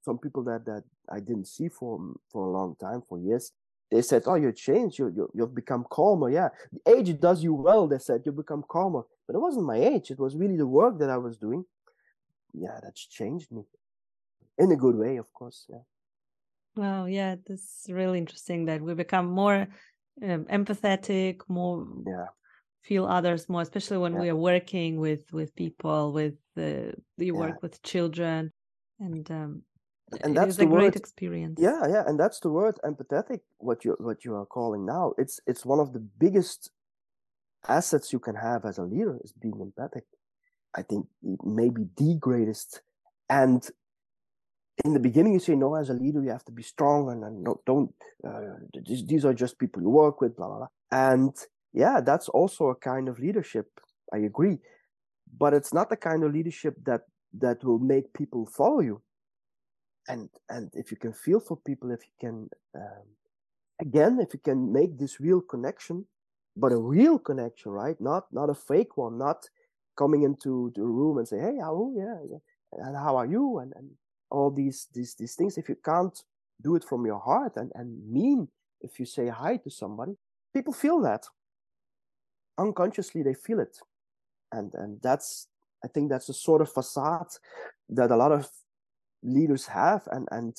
some 0.09 0.19
people 0.19 0.43
that 0.45 0.65
that 0.65 0.85
I 1.11 1.21
didn't 1.21 1.49
see 1.49 1.69
for 1.69 1.93
for 2.31 2.47
a 2.47 2.51
long 2.51 2.77
time, 2.77 3.03
for 3.09 3.19
years. 3.19 3.53
They 3.91 4.03
said, 4.03 4.23
"Oh, 4.27 4.35
you 4.35 4.53
changed. 4.53 4.99
You 4.99 5.09
you 5.17 5.31
you've 5.35 5.55
become 5.55 5.85
calmer. 5.91 6.31
Yeah, 6.31 6.51
the 6.73 6.83
age 6.95 7.11
does 7.21 7.43
you 7.43 7.55
well." 7.55 7.87
They 7.87 7.99
said, 7.99 8.23
"You 8.27 8.33
become 8.33 8.65
calmer." 8.69 9.05
But 9.27 9.37
it 9.37 9.41
wasn't 9.41 9.67
my 9.67 9.79
age. 9.93 10.11
It 10.11 10.19
was 10.19 10.37
really 10.37 10.57
the 10.57 10.67
work 10.67 10.99
that 11.01 11.11
I 11.11 11.19
was 11.27 11.37
doing. 11.37 11.65
Yeah, 12.53 12.79
that's 12.83 13.07
changed 13.07 13.51
me 13.53 13.63
in 14.59 14.73
a 14.73 14.77
good 14.77 14.97
way, 14.97 15.17
of 15.17 15.33
course. 15.33 15.67
Yeah. 15.69 15.85
Wow. 16.77 17.07
Yeah, 17.07 17.37
that's 17.47 17.87
really 17.89 18.19
interesting 18.19 18.67
that 18.67 18.81
we 18.81 18.95
become 18.95 19.27
more 19.27 19.69
um, 20.23 20.45
empathetic, 20.47 21.41
more 21.49 21.87
yeah 22.07 22.27
feel 22.89 23.05
others 23.05 23.49
more 23.49 23.63
especially 23.63 23.99
when 23.99 24.15
yeah. 24.15 24.21
we 24.21 24.29
are 24.29 24.37
working 24.37 24.99
with 24.99 25.31
with 25.33 25.55
people 25.55 26.13
with 26.13 26.39
uh, 26.57 26.93
you 27.17 27.35
work 27.35 27.63
with 27.63 27.83
children 27.83 28.51
and 28.99 29.31
um, 29.31 29.63
and 30.23 30.35
that's 30.37 30.57
the 30.57 30.67
word, 30.67 30.81
great 30.81 30.97
experience 30.97 31.59
yeah 31.61 31.83
yeah 31.87 32.03
and 32.07 32.19
that's 32.19 32.41
the 32.41 32.49
word 32.49 32.77
empathetic 32.85 33.41
what 33.59 33.85
you 33.85 33.95
what 33.99 34.25
you 34.25 34.35
are 34.35 34.47
calling 34.47 34.87
now 34.87 35.13
it's 35.19 35.39
it's 35.47 35.67
one 35.67 35.81
of 35.81 35.93
the 35.93 35.99
biggest 35.99 36.71
assets 37.69 38.13
you 38.13 38.19
can 38.19 38.37
have 38.37 38.65
as 38.65 38.79
a 38.79 38.83
leader 38.83 39.19
is 39.23 39.33
being 39.33 39.61
empathic 39.61 40.05
i 40.75 40.83
think 40.83 41.07
maybe 41.45 41.83
the 41.97 42.17
greatest 42.19 42.81
and 43.29 43.71
in 44.85 44.95
the 44.95 45.01
beginning 45.01 45.35
you 45.35 45.41
say 45.41 45.55
no 45.55 45.75
as 45.75 45.91
a 45.91 45.95
leader 45.95 46.23
you 46.23 46.31
have 46.31 46.45
to 46.45 46.53
be 46.53 46.63
strong 46.63 47.11
and, 47.11 47.25
and 47.25 47.45
no, 47.45 47.61
don't 47.67 47.95
uh, 48.27 48.57
these, 48.87 49.07
these 49.07 49.25
are 49.25 49.35
just 49.35 49.59
people 49.59 49.83
you 49.83 49.91
work 49.91 50.21
with 50.21 50.37
blah, 50.37 50.49
blah 50.49 50.59
blah. 50.59 50.69
And 50.93 51.35
yeah 51.73 52.01
that's 52.01 52.29
also 52.29 52.69
a 52.69 52.75
kind 52.77 53.09
of 53.09 53.19
leadership. 53.19 53.69
I 54.13 54.19
agree. 54.19 54.59
But 55.39 55.55
it's 55.55 55.75
not 55.75 55.91
the 55.91 55.97
kind 55.97 56.25
of 56.25 56.33
leadership 56.33 56.77
that 56.87 57.03
that 57.39 57.65
will 57.65 57.79
make 57.81 58.13
people 58.15 58.47
follow 58.47 58.81
you. 58.81 59.03
And 60.09 60.31
and 60.49 60.71
if 60.75 60.91
you 60.91 60.97
can 60.97 61.13
feel 61.13 61.41
for 61.41 61.57
people 61.57 61.91
if 61.93 62.01
you 62.05 62.15
can 62.21 62.51
um, 62.75 63.07
again 63.81 64.19
if 64.21 64.35
you 64.35 64.41
can 64.41 64.73
make 64.73 64.99
this 64.99 65.21
real 65.21 65.41
connection 65.41 66.07
but 66.57 66.73
a 66.73 66.79
real 66.79 67.19
connection 67.19 67.73
right? 67.73 68.01
Not 68.01 68.27
not 68.33 68.51
a 68.51 68.55
fake 68.55 68.97
one 68.97 69.19
not 69.19 69.49
coming 69.99 70.23
into 70.25 70.73
the 70.77 70.83
room 70.83 71.19
and 71.19 71.29
say 71.29 71.39
hey 71.39 71.59
how 71.61 71.93
yeah, 71.97 72.19
yeah 72.31 72.39
and 72.73 72.97
how 72.97 73.17
are 73.17 73.27
you? 73.27 73.59
And, 73.59 73.73
and 73.77 73.91
all 74.31 74.51
these 74.51 74.89
these 74.95 75.15
these 75.15 75.35
things. 75.35 75.59
If 75.59 75.69
you 75.69 75.77
can't 75.85 76.19
do 76.63 76.75
it 76.75 76.85
from 76.85 77.07
your 77.07 77.21
heart 77.21 77.57
and 77.57 77.71
and 77.75 77.89
mean 78.11 78.49
if 78.81 78.99
you 78.99 79.07
say 79.07 79.29
hi 79.29 79.57
to 79.57 79.71
somebody 79.71 80.17
people 80.55 80.73
feel 80.73 81.01
that. 81.03 81.25
Unconsciously 82.59 83.23
they 83.23 83.35
feel 83.35 83.61
it. 83.61 83.79
And 84.53 84.73
and 84.75 85.01
that's 85.03 85.49
i 85.85 85.89
think 85.89 86.11
that's 86.11 86.29
a 86.29 86.35
sort 86.35 86.61
of 86.61 86.73
facade 86.73 87.33
that 87.89 88.11
a 88.11 88.17
lot 88.17 88.33
of 88.33 88.49
leaders 89.23 89.67
have. 89.67 90.09
And 90.11 90.27
and 90.31 90.57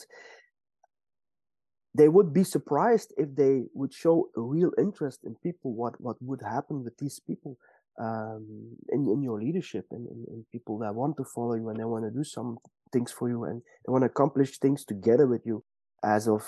they 1.95 2.07
would 2.07 2.33
be 2.33 2.43
surprised 2.43 3.13
if 3.17 3.35
they 3.35 3.65
would 3.73 3.93
show 3.93 4.29
a 4.37 4.41
real 4.41 4.71
interest 4.77 5.19
in 5.23 5.35
people 5.43 5.73
what 5.73 5.99
what 5.99 6.17
would 6.21 6.41
happen 6.41 6.83
with 6.83 6.95
these 6.97 7.19
people 7.19 7.57
um, 7.99 8.45
in 8.89 9.09
in 9.09 9.21
your 9.21 9.39
leadership 9.41 9.85
and, 9.91 10.07
and, 10.07 10.25
and, 10.27 10.45
people 10.51 10.77
that 10.77 10.95
want 10.95 11.17
to 11.17 11.25
follow 11.25 11.55
you 11.55 11.67
and 11.67 11.77
they 11.77 11.83
want 11.83 12.05
to 12.05 12.11
do 12.11 12.23
some 12.23 12.57
things 12.91 13.11
for 13.11 13.29
you 13.29 13.43
and 13.43 13.61
they 13.85 13.91
want 13.91 14.03
to 14.03 14.07
accomplish 14.07 14.57
things 14.57 14.85
together 14.85 15.27
with 15.27 15.45
you 15.45 15.63
as 16.03 16.27
of 16.27 16.43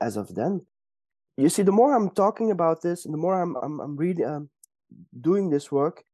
as 0.00 0.16
of 0.16 0.34
then. 0.34 0.66
You 1.36 1.48
see 1.48 1.62
the 1.62 1.72
more 1.72 1.94
i'm 1.94 2.10
talking 2.10 2.50
about 2.50 2.82
this 2.82 3.04
and 3.04 3.14
the 3.14 3.18
more 3.18 3.40
i'm 3.40 3.56
i'm, 3.56 3.80
I'm 3.80 3.96
reading 3.96 4.26
um, 4.26 4.50
doing 5.20 5.50
this 5.50 5.70
work 5.72 6.04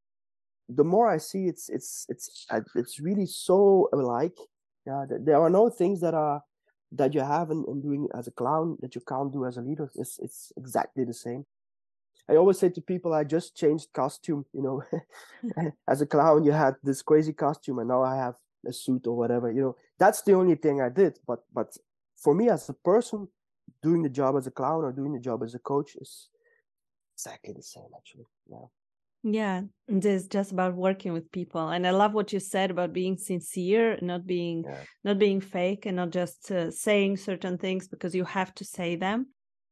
the 0.69 0.85
more 0.85 1.09
i 1.09 1.16
see 1.16 1.47
it's 1.47 1.69
it's 1.69 2.07
it's 2.09 2.47
it's 2.75 3.01
really 3.01 3.27
so 3.27 3.88
alike. 3.92 4.38
Yeah 4.87 5.05
there 5.09 5.40
are 5.40 5.51
no 5.51 5.69
things 5.69 6.01
that 6.01 6.14
are 6.14 6.42
that 6.92 7.14
you 7.14 7.21
have 7.21 7.51
in, 7.51 7.64
in 7.69 7.81
doing 7.81 8.09
as 8.14 8.29
a 8.29 8.31
clown 8.31 8.77
that 8.81 8.95
you 8.95 9.01
can't 9.01 9.33
do 9.33 9.45
as 9.45 9.57
a 9.57 9.61
leader. 9.61 9.90
It's 9.97 10.19
it's 10.19 10.53
exactly 10.57 11.05
the 11.05 11.14
same. 11.14 11.45
I 12.29 12.37
always 12.37 12.59
say 12.59 12.71
to 12.71 12.81
people 12.81 13.14
i 13.14 13.25
just 13.25 13.57
changed 13.57 13.92
costume 13.92 14.45
you 14.53 14.62
know. 14.62 14.83
As 15.88 16.01
a 16.01 16.07
clown 16.07 16.45
you 16.45 16.53
had 16.53 16.75
this 16.83 17.03
crazy 17.03 17.33
costume 17.33 17.79
and 17.79 17.88
now 17.88 18.03
i 18.03 18.16
have 18.16 18.35
a 18.66 18.72
suit 18.72 19.07
or 19.07 19.16
whatever 19.16 19.50
you 19.50 19.61
know 19.61 19.76
that's 19.98 20.22
the 20.22 20.33
only 20.33 20.55
thing 20.55 20.81
i 20.81 20.88
did 20.88 21.18
but 21.26 21.40
but 21.52 21.76
for 22.16 22.35
me 22.35 22.48
as 22.48 22.68
a 22.68 22.74
person 22.74 23.29
doing 23.83 24.02
the 24.02 24.09
job 24.09 24.37
as 24.37 24.46
a 24.46 24.50
clown 24.50 24.85
or 24.85 24.92
doing 24.92 25.12
the 25.12 25.20
job 25.20 25.42
as 25.42 25.55
a 25.55 25.59
coach 25.59 25.96
is 25.96 26.29
exactly 27.14 27.52
the 27.52 27.62
same 27.62 27.90
actually 27.96 28.26
yeah 28.50 28.66
yeah, 29.29 29.62
it 29.88 30.05
is 30.05 30.29
just 30.29 30.52
about 30.52 30.74
working 30.74 31.12
with 31.12 31.33
people, 31.33 31.70
and 31.70 31.85
I 31.85 31.90
love 31.90 32.14
what 32.14 32.33
you 32.33 32.38
said 32.38 32.70
about 32.70 32.92
being 32.92 33.16
sincere, 33.16 33.98
not 34.00 34.24
being 34.24 34.62
yeah. 34.64 34.83
not 35.02 35.18
being 35.18 35.40
fake, 35.40 35.85
and 35.85 35.96
not 35.96 36.11
just 36.11 36.48
uh, 36.52 36.70
saying 36.70 37.16
certain 37.16 37.59
things 37.59 37.88
because 37.88 38.14
you 38.14 38.24
have 38.24 38.55
to 38.55 38.64
say 38.64 38.94
them. 38.94 39.26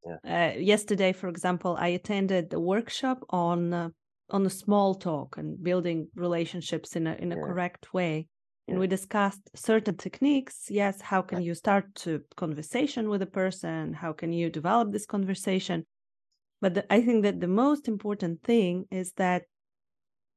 Yeah. 0.04 0.54
Uh, 0.54 0.58
yesterday, 0.58 1.12
for 1.12 1.28
example, 1.28 1.76
I 1.78 1.88
attended 1.88 2.52
a 2.52 2.58
workshop 2.58 3.24
on 3.30 3.72
uh, 3.72 3.88
on 4.30 4.44
a 4.44 4.50
small 4.50 4.96
talk 4.96 5.36
and 5.36 5.62
building 5.62 6.08
relationships 6.16 6.96
in 6.96 7.06
a 7.06 7.14
in 7.14 7.30
a 7.30 7.36
yeah. 7.36 7.42
correct 7.42 7.94
way, 7.94 8.26
and 8.66 8.78
we 8.78 8.86
discussed 8.86 9.50
certain 9.54 9.96
techniques. 9.96 10.66
Yes, 10.70 11.00
how 11.00 11.22
can 11.22 11.42
you 11.42 11.54
start 11.54 11.94
to 11.96 12.22
conversation 12.36 13.08
with 13.08 13.22
a 13.22 13.26
person? 13.26 13.92
How 13.92 14.12
can 14.12 14.32
you 14.32 14.48
develop 14.48 14.90
this 14.90 15.06
conversation? 15.06 15.84
But 16.60 16.74
the, 16.74 16.92
I 16.92 17.02
think 17.02 17.24
that 17.24 17.40
the 17.40 17.48
most 17.48 17.88
important 17.88 18.42
thing 18.42 18.86
is 18.90 19.12
that 19.16 19.42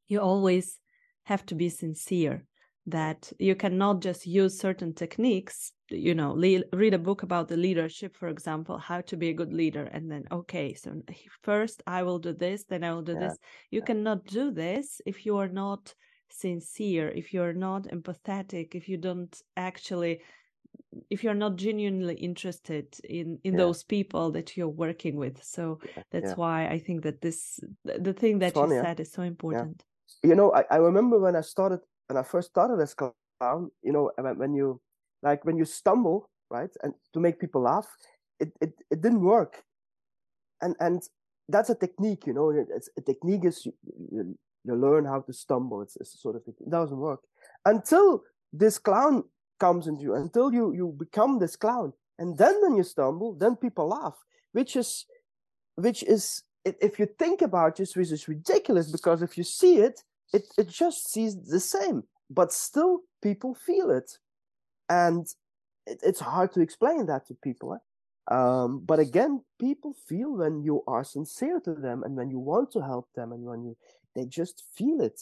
you 0.08 0.20
always 0.20 0.80
have 1.24 1.46
to 1.46 1.56
be 1.56 1.70
sincere, 1.70 2.46
that 2.88 3.32
you 3.40 3.56
cannot 3.56 4.02
just 4.02 4.28
use 4.28 4.60
certain 4.60 4.94
techniques, 4.94 5.72
you 5.90 6.14
know, 6.14 6.34
le- 6.34 6.64
read 6.74 6.94
a 6.94 7.00
book 7.00 7.24
about 7.24 7.48
the 7.48 7.56
leadership, 7.58 8.16
for 8.18 8.28
example, 8.28 8.78
how 8.78 9.02
to 9.02 9.16
be 9.16 9.30
a 9.30 9.34
good 9.34 9.54
leader. 9.54 9.84
And 9.84 10.12
then, 10.12 10.26
okay, 10.32 10.74
so 10.74 11.02
first 11.44 11.82
I 11.88 12.04
will 12.04 12.20
do 12.20 12.34
this, 12.34 12.66
then 12.66 12.84
I 12.84 12.94
will 12.94 13.04
do 13.04 13.14
yeah. 13.14 13.30
this. 13.30 13.38
You 13.72 13.80
yeah. 13.80 13.86
cannot 13.86 14.26
do 14.26 14.52
this 14.52 15.00
if 15.06 15.26
you 15.26 15.38
are 15.38 15.50
not 15.50 15.94
sincere, 16.30 17.10
if 17.10 17.34
you're 17.34 17.54
not 17.54 17.84
empathetic, 17.84 18.76
if 18.76 18.88
you 18.90 18.98
don't 18.98 19.42
actually 19.56 20.22
if 21.10 21.24
you're 21.24 21.34
not 21.34 21.56
genuinely 21.56 22.16
interested 22.16 22.88
in 23.04 23.40
in 23.44 23.54
yeah. 23.54 23.58
those 23.58 23.84
people 23.84 24.32
that 24.32 24.56
you're 24.56 24.68
working 24.68 25.16
with 25.16 25.44
so 25.44 25.80
yeah. 25.84 26.04
that's 26.12 26.30
yeah. 26.32 26.36
why 26.36 26.68
i 26.68 26.78
think 26.78 27.04
that 27.04 27.22
this 27.22 27.60
the 27.84 28.14
thing 28.14 28.40
that 28.40 28.56
you 28.56 28.70
said 28.70 29.00
is 29.00 29.12
so 29.12 29.22
important 29.22 29.84
you 30.24 30.36
know 30.36 30.54
I, 30.54 30.64
I 30.72 30.78
remember 30.78 31.20
when 31.20 31.36
i 31.36 31.42
started 31.42 31.80
when 32.08 32.18
i 32.18 32.24
first 32.24 32.50
started 32.50 32.82
as 32.82 32.94
clown 32.94 33.72
you 33.84 33.92
know 33.92 34.12
when 34.16 34.54
you 34.54 34.82
like 35.24 35.44
when 35.46 35.58
you 35.58 35.66
stumble 35.66 36.30
right 36.50 36.70
and 36.84 36.94
to 37.14 37.20
make 37.20 37.40
people 37.40 37.62
laugh 37.62 37.88
it 38.40 38.52
it, 38.62 38.74
it 38.92 39.02
didn't 39.02 39.22
work 39.22 39.64
and 40.62 40.76
and 40.80 41.02
that's 41.50 41.70
a 41.70 41.76
technique 41.76 42.28
you 42.28 42.34
know 42.34 42.50
it's 42.50 42.90
a 42.98 43.02
technique 43.02 43.46
is 43.46 43.66
you, 43.66 43.74
you, 44.12 44.38
you 44.68 44.76
learn 44.76 45.06
how 45.06 45.22
to 45.22 45.34
stumble. 45.34 45.82
It's, 45.82 45.96
it's 45.98 46.22
sort 46.22 46.36
of 46.36 46.44
thing. 46.44 46.56
It 46.60 46.70
doesn't 46.70 46.98
work. 46.98 47.22
Until 47.66 48.24
this 48.54 48.78
clown 48.78 49.24
comes 49.60 49.88
into 49.88 50.04
you 50.04 50.14
until 50.16 50.54
you 50.54 50.74
you 50.74 50.96
become 50.98 51.40
this 51.40 51.56
clown 51.56 51.92
and 52.20 52.38
then 52.38 52.62
when 52.62 52.76
you 52.76 52.84
stumble 52.84 53.34
then 53.34 53.56
people 53.56 53.88
laugh 53.88 54.16
which 54.52 54.76
is 54.76 55.06
which 55.76 56.04
is 56.04 56.44
if 56.64 57.00
you 57.00 57.08
think 57.18 57.42
about 57.42 57.80
it 57.80 57.90
which 57.96 58.12
is 58.12 58.28
ridiculous 58.28 58.92
because 58.92 59.22
if 59.22 59.38
you 59.38 59.44
see 59.44 59.78
it 59.78 60.04
it 60.34 60.46
it 60.58 60.68
just 60.68 61.12
sees 61.12 61.36
the 61.50 61.60
same 61.60 62.04
but 62.30 62.52
still 62.52 63.02
people 63.22 63.56
feel 63.56 63.90
it. 63.90 64.18
And 64.90 65.26
it, 65.86 66.00
it's 66.04 66.20
hard 66.20 66.52
to 66.54 66.62
explain 66.62 67.06
that 67.06 67.28
to 67.28 67.34
people 67.36 67.74
eh? 67.74 68.36
um, 68.36 68.82
but 68.86 69.00
again 69.00 69.44
people 69.60 69.94
feel 70.08 70.36
when 70.36 70.62
you 70.62 70.84
are 70.88 71.04
sincere 71.04 71.60
to 71.62 71.74
them 71.74 72.04
and 72.04 72.16
when 72.16 72.30
you 72.30 72.40
want 72.40 72.72
to 72.72 72.82
help 72.82 73.08
them 73.16 73.32
and 73.32 73.44
when 73.44 73.64
you 73.64 73.78
they 74.18 74.26
just 74.26 74.64
feel 74.76 75.02
it. 75.02 75.22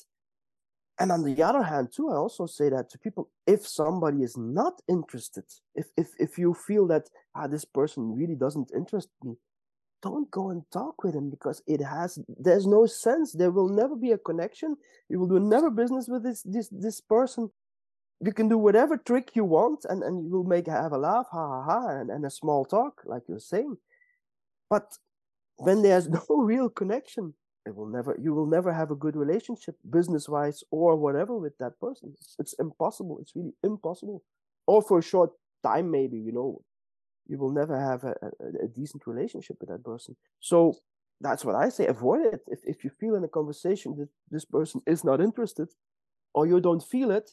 And 1.00 1.12
on 1.12 1.24
the 1.24 1.44
other 1.44 1.64
hand 1.64 1.90
too 1.92 2.10
i 2.10 2.16
also 2.16 2.46
say 2.46 2.70
that 2.70 2.90
to 2.90 2.98
people 2.98 3.30
if 3.46 3.68
somebody 3.68 4.24
is 4.24 4.38
not 4.38 4.82
interested 4.88 5.44
if 5.82 5.88
if 5.98 6.08
if 6.20 6.38
you 6.38 6.54
feel 6.54 6.88
that 6.88 7.10
ah 7.36 7.48
this 7.48 7.66
person 7.66 8.16
really 8.16 8.38
doesn't 8.44 8.72
interest 8.74 9.10
me 9.22 9.36
don't 10.06 10.30
go 10.30 10.52
and 10.52 10.62
talk 10.72 11.04
with 11.04 11.16
him 11.16 11.30
because 11.32 11.64
it 11.66 11.82
has 11.82 12.20
there's 12.38 12.68
no 12.68 12.86
sense. 12.86 13.34
There 13.34 13.52
will 13.52 13.70
never 13.70 13.96
be 13.96 14.12
a 14.12 14.18
connection. 14.18 14.78
You 15.10 15.20
will 15.20 15.28
do 15.28 15.40
never 15.40 15.70
business 15.72 16.08
with 16.08 16.24
this 16.24 16.44
this 16.44 16.70
this 16.70 17.02
person. 17.02 17.50
You 18.26 18.32
can 18.32 18.48
do 18.48 18.58
whatever 18.58 18.98
trick 18.98 19.32
you 19.34 19.44
want 19.44 19.86
and 19.90 20.04
and 20.04 20.24
you 20.24 20.32
will 20.32 20.44
make 20.44 20.68
have 20.68 20.94
a 20.94 20.98
laugh 20.98 21.28
ha 21.32 21.48
ha 21.54 21.64
ha 21.70 21.88
and, 22.00 22.10
and 22.12 22.24
a 22.26 22.30
small 22.30 22.66
talk 22.66 23.02
like 23.06 23.24
you're 23.28 23.52
saying. 23.54 23.78
But 24.70 24.88
when 25.58 25.82
there's 25.82 26.08
no 26.20 26.26
real 26.30 26.70
connection 26.70 27.34
it 27.66 27.76
will 27.76 27.88
never 27.88 28.18
you 28.22 28.34
will 28.34 28.46
never 28.46 28.72
have 28.74 28.92
a 28.92 28.96
good 28.96 29.16
relationship 29.16 29.76
business 29.90 30.30
wise 30.30 30.64
or 30.72 30.96
whatever 30.96 31.38
with 31.38 31.58
that 31.58 31.80
person. 31.80 32.14
It's, 32.14 32.36
it's 32.40 32.54
impossible. 32.60 33.20
It's 33.22 33.36
really 33.36 33.54
impossible. 33.64 34.24
Or 34.68 34.82
for 34.82 35.00
a 35.00 35.04
short 35.04 35.32
time 35.64 35.90
maybe 35.90 36.18
you 36.18 36.32
know 36.32 36.62
you 37.28 37.40
will 37.40 37.52
never 37.52 37.80
have 37.80 38.04
a, 38.04 38.16
a, 38.22 38.66
a, 38.66 38.68
decent 38.68 39.08
relationship 39.08 39.58
with 39.60 39.70
that 39.70 39.84
person. 39.84 40.16
So 40.40 40.76
that's 41.22 41.44
what 41.44 41.56
i 41.56 41.70
say. 41.70 41.88
Avoid 41.88 42.34
it. 42.34 42.42
If, 42.48 42.60
if 42.66 42.84
you 42.84 42.92
feel 42.92 43.16
in 43.16 43.24
a 43.24 43.28
conversation 43.28 43.96
that 43.98 44.10
this 44.30 44.46
person 44.46 44.82
is 44.86 45.04
not 45.04 45.22
interested 45.22 45.70
or 46.34 46.46
you 46.46 46.60
don't 46.60 46.84
feel 46.84 47.10
it 47.10 47.32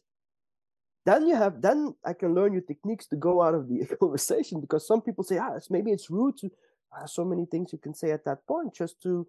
then 1.05 1.27
you 1.27 1.35
have 1.35 1.61
then 1.61 1.95
i 2.05 2.13
can 2.13 2.35
learn 2.35 2.53
you 2.53 2.61
techniques 2.61 3.07
to 3.07 3.17
go 3.17 3.43
out 3.43 3.55
of 3.55 3.69
the 3.69 3.85
conversation 4.01 4.61
because 4.61 4.87
some 4.87 5.01
people 5.01 5.25
say 5.25 5.39
ah 5.39 5.55
it's, 5.57 5.71
maybe 5.71 5.91
it's 5.91 6.11
rude 6.11 6.37
to 6.39 6.51
uh, 6.97 7.07
so 7.07 7.25
many 7.25 7.45
things 7.47 7.73
you 7.73 7.79
can 7.79 7.95
say 7.95 8.11
at 8.11 8.25
that 8.25 8.47
point 8.47 8.75
just 8.75 9.01
to 9.03 9.27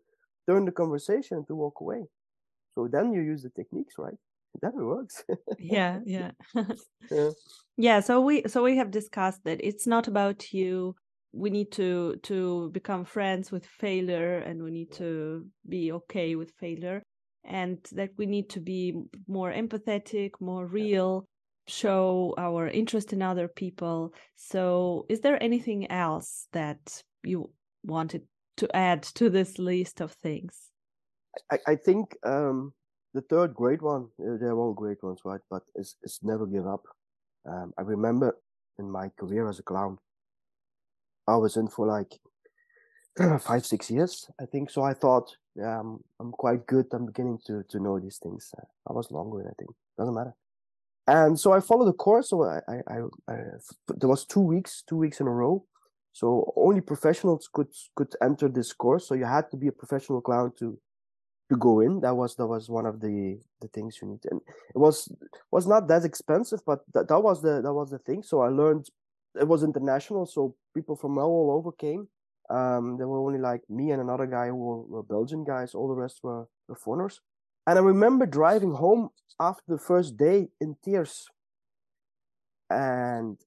turn 0.48 0.66
the 0.66 0.72
conversation 0.72 1.46
to 1.48 1.56
walk 1.56 1.82
away. 1.82 2.06
So 2.74 2.88
then 2.88 3.14
you 3.14 3.22
use 3.22 3.44
the 3.44 3.50
techniques 3.50 3.96
right? 3.98 4.18
That 4.62 4.76
works. 4.76 5.24
Yeah 5.60 6.00
yeah. 6.06 6.32
Yeah. 7.12 7.30
Yeah 7.78 8.00
so 8.02 8.22
we 8.22 8.44
so 8.48 8.64
we 8.64 8.78
have 8.78 8.92
discussed 8.92 9.44
that 9.46 9.60
it's 9.64 9.88
not 9.88 10.08
about 10.08 10.54
you. 10.54 10.96
We 11.32 11.50
need 11.50 11.72
to 11.74 12.18
to 12.24 12.70
become 12.72 13.06
friends 13.06 13.52
with 13.52 13.66
failure 13.66 14.38
and 14.38 14.62
we 14.64 14.72
need 14.72 14.92
to 14.94 15.48
be 15.68 15.92
okay 15.92 16.36
with 16.36 16.52
failure 16.60 17.02
and 17.44 17.80
that 17.92 18.12
we 18.18 18.26
need 18.26 18.50
to 18.52 18.60
be 18.60 18.94
more 19.28 19.52
empathetic 19.52 20.32
more 20.40 20.66
real 20.66 21.26
show 21.68 22.34
our 22.38 22.68
interest 22.68 23.14
in 23.14 23.22
other 23.22 23.48
people. 23.48 24.14
So 24.36 25.06
is 25.10 25.22
there 25.22 25.42
anything 25.42 25.90
else 25.90 26.48
that 26.52 27.04
you 27.24 27.52
wanted 27.84 28.24
to 28.58 28.74
add 28.76 29.04
to 29.04 29.30
this 29.30 29.60
list 29.60 30.02
of 30.02 30.12
things 30.12 30.70
i, 31.52 31.58
I 31.68 31.76
think 31.76 32.16
um 32.24 32.74
the 33.14 33.22
third 33.22 33.54
great 33.54 33.82
one, 33.82 34.08
uh, 34.20 34.38
they're 34.40 34.58
all 34.58 34.74
great 34.74 35.02
ones, 35.04 35.20
right? 35.24 35.42
But 35.50 35.64
it's, 35.76 35.96
it's 36.04 36.24
never 36.24 36.46
give 36.46 36.68
up. 36.68 36.84
Um, 37.48 37.74
I 37.78 37.82
remember 37.84 38.38
in 38.80 38.90
my 38.90 39.10
career 39.20 39.48
as 39.48 39.60
a 39.60 39.64
clown, 39.64 40.00
I 41.28 41.36
was 41.36 41.56
in 41.56 41.68
for 41.68 41.86
like 41.86 42.20
five, 43.42 43.66
six 43.66 43.92
years, 43.92 44.30
I 44.42 44.46
think. 44.46 44.72
So 44.72 44.82
I 44.82 44.94
thought, 44.94 45.36
yeah, 45.56 45.80
I'm, 45.80 46.00
I'm 46.20 46.32
quite 46.32 46.66
good. 46.66 46.88
I'm 46.92 47.06
beginning 47.06 47.40
to, 47.46 47.64
to 47.70 47.80
know 47.80 48.00
these 48.00 48.18
things. 48.18 48.52
Uh, 48.58 48.66
I 48.90 48.94
was 48.94 49.12
longer, 49.12 49.48
I 49.48 49.54
think. 49.60 49.72
Doesn't 49.98 50.16
matter. 50.16 50.36
And 51.06 51.40
so 51.40 51.54
I 51.54 51.60
followed 51.60 51.86
the 51.86 51.94
course. 51.94 52.30
So 52.30 52.44
I, 52.44 52.60
I, 52.68 52.76
I, 52.88 53.00
I, 53.32 53.36
there 53.90 54.10
was 54.10 54.26
two 54.26 54.40
weeks, 54.40 54.84
two 54.88 54.98
weeks 54.98 55.20
in 55.20 55.28
a 55.28 55.32
row. 55.32 55.66
So 56.14 56.54
only 56.56 56.82
professionals 56.82 57.50
could 57.52 57.74
could 57.96 58.16
enter 58.22 58.48
this 58.48 58.72
course. 58.72 59.08
So 59.08 59.16
you 59.16 59.26
had 59.26 59.50
to 59.52 59.58
be 59.58 59.68
a 59.68 59.72
professional 59.72 60.22
clown 60.22 60.54
to 60.60 60.80
to 61.50 61.58
go 61.58 61.82
in. 61.82 62.00
That 62.02 62.16
was 62.16 62.36
that 62.36 62.48
was 62.48 62.70
one 62.70 62.86
of 62.86 63.02
the 63.02 63.40
the 63.60 63.68
things 63.68 63.98
you 64.02 64.08
need, 64.08 64.24
and 64.32 64.40
it 64.74 64.78
was 64.78 65.12
was 65.52 65.68
not 65.68 65.88
that 65.88 66.06
expensive, 66.06 66.62
but 66.66 66.80
that, 66.94 67.08
that 67.10 67.20
was 67.20 67.42
the 67.42 67.62
that 67.62 67.74
was 67.74 67.90
the 67.90 68.00
thing. 68.00 68.24
So 68.24 68.42
I 68.42 68.50
learned 68.50 68.88
it 69.36 69.48
was 69.48 69.64
international, 69.64 70.26
so 70.26 70.56
people 70.76 70.96
from 70.96 71.18
all 71.18 71.52
over 71.52 71.72
came. 71.72 72.08
Um, 72.50 72.98
there 72.98 73.08
were 73.08 73.20
only 73.20 73.40
like 73.40 73.62
me 73.70 73.92
and 73.92 74.02
another 74.02 74.28
guy 74.28 74.48
who 74.48 74.56
were, 74.56 74.82
were 74.82 75.04
Belgian 75.04 75.44
guys. 75.44 75.74
All 75.74 75.88
the 75.88 75.96
rest 75.96 76.20
were, 76.24 76.46
were 76.68 76.76
foreigners. 76.76 77.22
And 77.66 77.80
I 77.80 77.82
remember 77.82 78.26
driving 78.26 78.74
home 78.74 79.10
after 79.40 79.64
the 79.68 79.78
first 79.78 80.18
day 80.18 80.50
in 80.60 80.76
tears. 80.84 81.26
And 82.70 83.38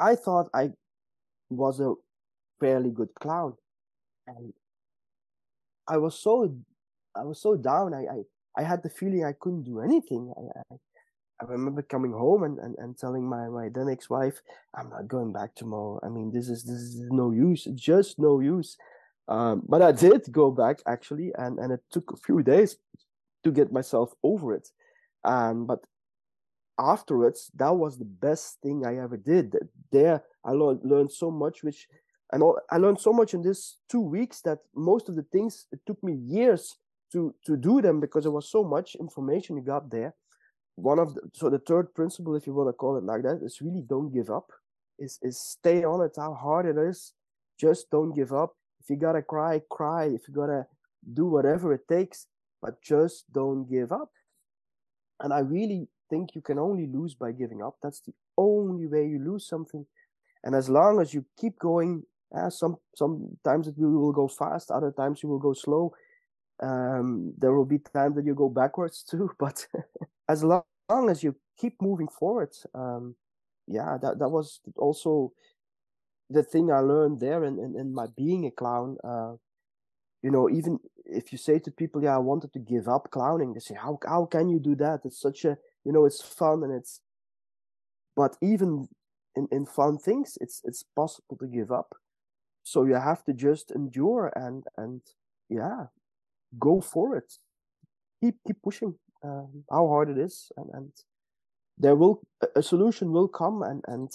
I 0.00 0.16
thought 0.16 0.50
I 0.52 0.72
was 1.50 1.80
a 1.80 1.94
fairly 2.60 2.90
good 2.90 3.14
clown. 3.14 3.54
And 4.26 4.52
I 5.88 5.96
was 5.96 6.18
so 6.18 6.54
I 7.16 7.24
was 7.24 7.40
so 7.40 7.56
down. 7.56 7.94
I, 7.94 8.02
I, 8.02 8.60
I 8.60 8.62
had 8.62 8.82
the 8.82 8.90
feeling 8.90 9.24
I 9.24 9.32
couldn't 9.32 9.64
do 9.64 9.80
anything. 9.80 10.32
I, 10.36 10.74
I, 10.74 10.76
I 11.40 11.44
remember 11.46 11.82
coming 11.82 12.12
home 12.12 12.42
and, 12.42 12.58
and, 12.58 12.74
and 12.78 12.98
telling 12.98 13.28
my, 13.28 13.48
my 13.48 13.68
then 13.68 13.88
ex-wife, 13.88 14.40
I'm 14.74 14.90
not 14.90 15.08
going 15.08 15.32
back 15.32 15.54
tomorrow. 15.54 16.00
I 16.02 16.08
mean, 16.08 16.32
this 16.32 16.48
is 16.48 16.64
this 16.64 16.76
is 16.76 17.00
no 17.10 17.30
use, 17.30 17.64
just 17.74 18.18
no 18.18 18.40
use. 18.40 18.76
Um, 19.28 19.62
but 19.68 19.82
I 19.82 19.92
did 19.92 20.32
go 20.32 20.50
back 20.50 20.78
actually, 20.86 21.32
and, 21.36 21.58
and 21.58 21.72
it 21.72 21.80
took 21.90 22.12
a 22.12 22.16
few 22.16 22.42
days 22.42 22.76
to 23.44 23.52
get 23.52 23.72
myself 23.72 24.14
over 24.22 24.54
it. 24.54 24.68
Um, 25.24 25.66
but 25.66 25.80
afterwards, 26.78 27.50
that 27.56 27.74
was 27.74 27.98
the 27.98 28.04
best 28.04 28.58
thing 28.62 28.84
I 28.84 28.98
ever 28.98 29.16
did. 29.16 29.56
There, 29.92 30.22
I 30.48 30.52
learned, 30.52 30.80
learned 30.82 31.12
so 31.12 31.30
much, 31.30 31.62
which 31.62 31.86
and 32.32 32.42
I 32.70 32.76
learned 32.78 33.00
so 33.00 33.12
much 33.12 33.34
in 33.34 33.42
this 33.42 33.78
two 33.88 34.00
weeks 34.00 34.40
that 34.42 34.58
most 34.74 35.08
of 35.08 35.16
the 35.16 35.26
things 35.34 35.66
it 35.72 35.80
took 35.86 36.02
me 36.02 36.14
years 36.14 36.76
to 37.12 37.34
to 37.46 37.56
do 37.56 37.80
them 37.82 38.00
because 38.00 38.24
there 38.24 38.38
was 38.38 38.50
so 38.50 38.62
much 38.64 38.96
information 38.96 39.56
you 39.56 39.62
got 39.62 39.90
there. 39.90 40.14
One 40.76 40.98
of 40.98 41.14
the, 41.14 41.22
so 41.32 41.50
the 41.50 41.58
third 41.58 41.94
principle, 41.94 42.36
if 42.36 42.46
you 42.46 42.54
want 42.54 42.68
to 42.68 42.72
call 42.72 42.96
it 42.96 43.04
like 43.04 43.22
that, 43.22 43.40
is 43.42 43.60
really 43.60 43.82
don't 43.82 44.12
give 44.12 44.30
up. 44.30 44.48
Is 44.98 45.18
is 45.22 45.38
stay 45.38 45.84
on 45.84 46.00
it. 46.06 46.14
How 46.16 46.34
hard 46.34 46.66
it 46.66 46.78
is, 46.90 47.12
just 47.60 47.90
don't 47.90 48.14
give 48.14 48.32
up. 48.32 48.52
If 48.80 48.90
you 48.90 48.96
gotta 48.96 49.22
cry, 49.22 49.60
cry. 49.70 50.04
If 50.04 50.28
you 50.28 50.34
gotta 50.34 50.66
do 51.20 51.26
whatever 51.26 51.74
it 51.74 51.88
takes, 51.88 52.26
but 52.62 52.82
just 52.82 53.24
don't 53.32 53.68
give 53.68 53.92
up. 53.92 54.10
And 55.20 55.32
I 55.32 55.40
really 55.40 55.88
think 56.10 56.34
you 56.34 56.40
can 56.40 56.58
only 56.58 56.86
lose 56.86 57.14
by 57.14 57.32
giving 57.32 57.62
up. 57.62 57.76
That's 57.82 58.00
the 58.00 58.14
only 58.36 58.86
way 58.86 59.06
you 59.06 59.18
lose 59.18 59.46
something. 59.46 59.86
And 60.44 60.54
as 60.54 60.68
long 60.68 61.00
as 61.00 61.12
you 61.12 61.24
keep 61.38 61.58
going, 61.58 62.02
uh, 62.34 62.50
some 62.50 62.76
sometimes 62.94 63.68
it 63.68 63.74
will 63.76 64.12
go 64.12 64.28
fast, 64.28 64.70
other 64.70 64.92
times 64.92 65.22
you 65.22 65.28
will 65.28 65.38
go 65.38 65.52
slow 65.52 65.94
um, 66.60 67.34
there 67.38 67.52
will 67.52 67.64
be 67.64 67.78
times 67.78 68.16
that 68.16 68.24
you 68.24 68.34
go 68.34 68.48
backwards 68.48 69.02
too, 69.10 69.30
but 69.38 69.66
as 70.28 70.42
long, 70.44 70.64
as 71.10 71.22
you 71.22 71.36
keep 71.58 71.80
moving 71.82 72.08
forward, 72.08 72.50
um, 72.74 73.14
yeah, 73.66 73.98
that 74.00 74.18
that 74.18 74.28
was 74.28 74.60
also 74.76 75.32
the 76.30 76.42
thing 76.42 76.72
I 76.72 76.78
learned 76.78 77.20
there 77.20 77.44
in, 77.44 77.58
in, 77.58 77.76
in 77.78 77.92
my 77.94 78.06
being 78.16 78.46
a 78.46 78.50
clown. 78.50 78.96
Uh, 79.04 79.34
you 80.22 80.30
know, 80.30 80.48
even 80.48 80.78
if 81.04 81.30
you 81.30 81.38
say 81.38 81.58
to 81.58 81.70
people, 81.70 82.02
"Yeah, 82.02 82.14
I 82.14 82.18
wanted 82.18 82.54
to 82.54 82.58
give 82.58 82.88
up 82.88 83.10
clowning," 83.10 83.52
they 83.52 83.60
say, 83.60 83.74
"How 83.74 83.98
how 84.06 84.24
can 84.24 84.48
you 84.48 84.58
do 84.58 84.74
that? 84.76 85.00
It's 85.04 85.20
such 85.20 85.44
a 85.44 85.58
you 85.84 85.92
know, 85.92 86.06
it's 86.06 86.22
fun 86.22 86.62
and 86.64 86.72
it's." 86.72 87.00
But 88.16 88.36
even 88.40 88.88
in, 89.38 89.48
in 89.50 89.66
fun 89.66 89.98
things, 89.98 90.36
it's 90.40 90.60
it's 90.64 90.84
possible 90.96 91.36
to 91.38 91.46
give 91.46 91.70
up. 91.70 91.94
So 92.62 92.84
you 92.84 92.94
have 92.94 93.24
to 93.24 93.32
just 93.32 93.70
endure 93.70 94.32
and 94.34 94.64
and 94.76 95.00
yeah, 95.48 95.86
go 96.58 96.80
for 96.80 97.16
it. 97.16 97.32
Keep 98.20 98.36
keep 98.46 98.62
pushing. 98.62 98.94
Um, 99.24 99.64
how 99.68 99.88
hard 99.88 100.10
it 100.10 100.18
is, 100.18 100.52
and, 100.56 100.70
and 100.72 100.92
there 101.76 101.96
will 101.96 102.20
a 102.54 102.62
solution 102.62 103.12
will 103.12 103.28
come, 103.28 103.62
and 103.62 103.82
and 103.88 104.08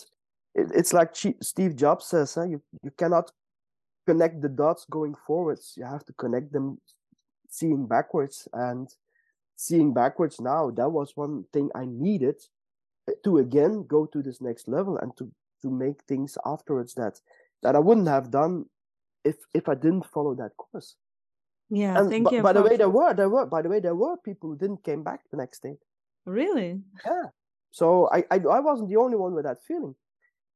it, 0.55 0.71
it's 0.73 0.93
like 0.93 1.15
Steve 1.41 1.75
Jobs 1.75 2.05
says, 2.05 2.36
huh? 2.36 2.45
you 2.45 2.62
you 2.83 2.91
cannot 2.97 3.31
connect 4.07 4.41
the 4.41 4.49
dots 4.49 4.86
going 4.89 5.15
forwards. 5.27 5.73
You 5.77 5.86
have 5.86 6.05
to 6.05 6.13
connect 6.13 6.53
them 6.53 6.79
seeing 7.49 7.86
backwards, 7.88 8.47
and 8.53 8.88
seeing 9.55 9.93
backwards 9.93 10.39
now. 10.39 10.71
That 10.71 10.89
was 10.89 11.12
one 11.15 11.45
thing 11.51 11.69
I 11.75 11.86
needed 11.86 12.38
to 13.23 13.37
again 13.37 13.85
go 13.87 14.05
to 14.05 14.21
this 14.21 14.41
next 14.41 14.67
level 14.67 14.97
and 14.97 15.15
to 15.17 15.29
to 15.61 15.69
make 15.69 16.03
things 16.03 16.37
afterwards 16.45 16.93
that 16.93 17.19
that 17.61 17.75
I 17.75 17.79
wouldn't 17.79 18.07
have 18.07 18.31
done 18.31 18.65
if 19.23 19.35
if 19.53 19.67
I 19.69 19.75
didn't 19.75 20.05
follow 20.05 20.35
that 20.35 20.55
course. 20.57 20.95
Yeah, 21.69 21.97
and 21.97 22.09
thank 22.09 22.29
b- 22.29 22.35
you. 22.37 22.41
By 22.41 22.53
the 22.53 22.61
way, 22.61 22.77
there 22.77 22.89
were 22.89 23.13
there 23.13 23.29
were 23.29 23.45
by 23.45 23.61
the 23.61 23.69
way 23.69 23.79
there 23.79 23.95
were 23.95 24.17
people 24.17 24.49
who 24.49 24.57
didn't 24.57 24.83
came 24.83 25.03
back 25.03 25.21
the 25.31 25.37
next 25.37 25.63
day. 25.63 25.77
Really? 26.25 26.81
Yeah. 27.05 27.27
So 27.71 28.09
I, 28.11 28.23
I 28.29 28.35
I 28.37 28.59
wasn't 28.59 28.89
the 28.89 28.97
only 28.97 29.17
one 29.17 29.33
with 29.33 29.45
that 29.45 29.63
feeling. 29.67 29.95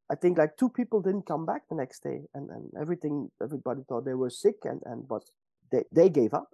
I 0.10 0.16
think 0.16 0.38
like 0.38 0.56
two 0.56 0.70
people 0.70 1.02
didn't 1.02 1.26
come 1.26 1.46
back 1.46 1.64
the 1.68 1.76
next 1.76 2.04
day, 2.04 2.22
and 2.34 2.50
and 2.50 2.72
everything 2.80 3.32
everybody 3.42 3.82
thought 3.88 4.06
they 4.06 4.14
were 4.14 4.30
sick, 4.30 4.58
and 4.64 4.82
and 4.86 5.08
but 5.08 5.24
they 5.72 5.84
they 5.92 6.10
gave 6.10 6.34
up. 6.34 6.50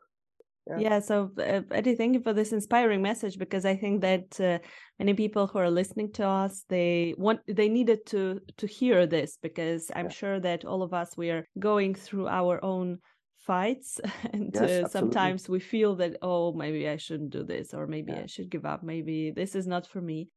Yeah. 0.65 0.77
yeah 0.79 0.99
so 0.99 1.29
uh, 1.39 1.61
eddy 1.71 1.93
thank 1.93 2.13
you 2.13 2.21
for 2.21 2.31
this 2.31 2.53
inspiring 2.53 3.01
message 3.01 3.37
because 3.37 3.65
i 3.65 3.75
think 3.75 3.99
that 3.99 4.39
uh, 4.39 4.59
many 4.97 5.13
people 5.13 5.45
who 5.45 5.59
are 5.59 5.69
listening 5.69 6.13
to 6.13 6.25
us 6.25 6.63
they 6.69 7.13
want 7.17 7.41
they 7.47 7.67
needed 7.67 8.05
to 8.07 8.39
to 8.55 8.65
hear 8.65 9.05
this 9.05 9.37
because 9.41 9.91
i'm 9.93 10.05
yeah. 10.05 10.11
sure 10.11 10.39
that 10.39 10.63
all 10.63 10.81
of 10.81 10.93
us 10.93 11.17
we 11.17 11.31
are 11.31 11.45
going 11.59 11.93
through 11.93 12.29
our 12.29 12.63
own 12.63 12.99
fights 13.45 13.99
and 14.31 14.51
yes, 14.53 14.85
uh, 14.85 14.87
sometimes 14.87 15.49
we 15.49 15.59
feel 15.59 15.97
that 15.97 16.15
oh 16.21 16.53
maybe 16.53 16.87
i 16.87 16.95
shouldn't 16.95 17.31
do 17.31 17.43
this 17.43 17.73
or 17.73 17.85
maybe 17.85 18.13
yeah. 18.13 18.21
i 18.21 18.25
should 18.25 18.49
give 18.49 18.65
up 18.65 18.83
maybe 18.83 19.31
this 19.31 19.55
is 19.55 19.67
not 19.67 19.85
for 19.85 19.99
me 19.99 20.29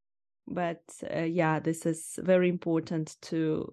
but 0.49 0.83
uh, 1.15 1.21
yeah 1.21 1.61
this 1.61 1.87
is 1.87 2.19
very 2.19 2.49
important 2.49 3.17
to 3.23 3.73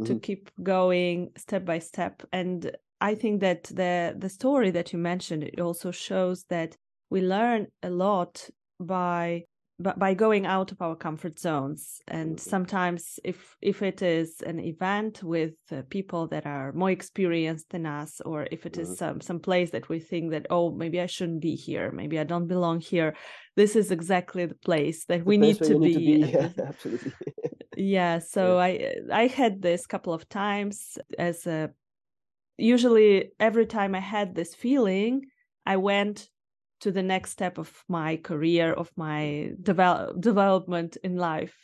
mm-hmm. 0.00 0.04
to 0.04 0.18
keep 0.20 0.50
going 0.62 1.30
step 1.36 1.64
by 1.64 1.78
step 1.78 2.22
and 2.32 2.72
I 3.02 3.16
think 3.16 3.40
that 3.40 3.64
the 3.64 4.14
the 4.16 4.28
story 4.28 4.70
that 4.70 4.92
you 4.92 4.98
mentioned 4.98 5.42
it 5.42 5.60
also 5.60 5.90
shows 5.90 6.44
that 6.44 6.76
we 7.10 7.20
learn 7.20 7.66
a 7.82 7.90
lot 7.90 8.48
by 8.78 9.44
by 9.80 10.14
going 10.14 10.46
out 10.46 10.70
of 10.70 10.80
our 10.80 10.94
comfort 10.94 11.40
zones 11.40 12.00
and 12.06 12.36
mm-hmm. 12.36 12.50
sometimes 12.50 13.18
if 13.24 13.56
if 13.60 13.82
it 13.82 14.00
is 14.02 14.40
an 14.42 14.60
event 14.60 15.22
with 15.24 15.54
uh, 15.72 15.82
people 15.90 16.28
that 16.28 16.46
are 16.46 16.72
more 16.72 16.92
experienced 16.92 17.68
than 17.70 17.86
us 17.86 18.20
or 18.20 18.46
if 18.52 18.64
it 18.66 18.78
is 18.78 18.88
mm-hmm. 18.88 19.04
some 19.04 19.20
some 19.20 19.40
place 19.40 19.70
that 19.70 19.88
we 19.88 19.98
think 19.98 20.30
that 20.30 20.46
oh 20.50 20.70
maybe 20.70 21.00
i 21.00 21.06
shouldn't 21.06 21.40
be 21.40 21.56
here 21.56 21.90
maybe 21.90 22.20
i 22.20 22.24
don't 22.24 22.46
belong 22.46 22.80
here 22.80 23.16
this 23.56 23.74
is 23.74 23.90
exactly 23.90 24.46
the 24.46 24.54
place 24.54 25.04
that 25.06 25.24
we 25.24 25.36
need 25.36 25.58
to, 25.58 25.76
need 25.78 25.94
to, 25.94 25.98
be, 25.98 26.32
Yeah, 26.32 26.48
absolutely 26.64 27.12
yeah 27.76 28.18
so 28.34 28.58
yeah. 28.58 28.92
i 29.10 29.22
i 29.22 29.26
had 29.26 29.60
this 29.60 29.86
couple 29.86 30.12
of 30.12 30.28
times 30.28 30.98
as 31.18 31.46
a 31.46 31.70
usually 32.62 33.32
every 33.40 33.66
time 33.66 33.94
I 33.94 34.00
had 34.00 34.34
this 34.34 34.54
feeling, 34.54 35.26
I 35.66 35.76
went 35.76 36.28
to 36.80 36.90
the 36.90 37.02
next 37.02 37.30
step 37.30 37.58
of 37.58 37.84
my 37.88 38.16
career, 38.16 38.72
of 38.72 38.90
my 38.96 39.50
develop, 39.62 40.20
development 40.20 40.96
in 41.04 41.16
life. 41.16 41.54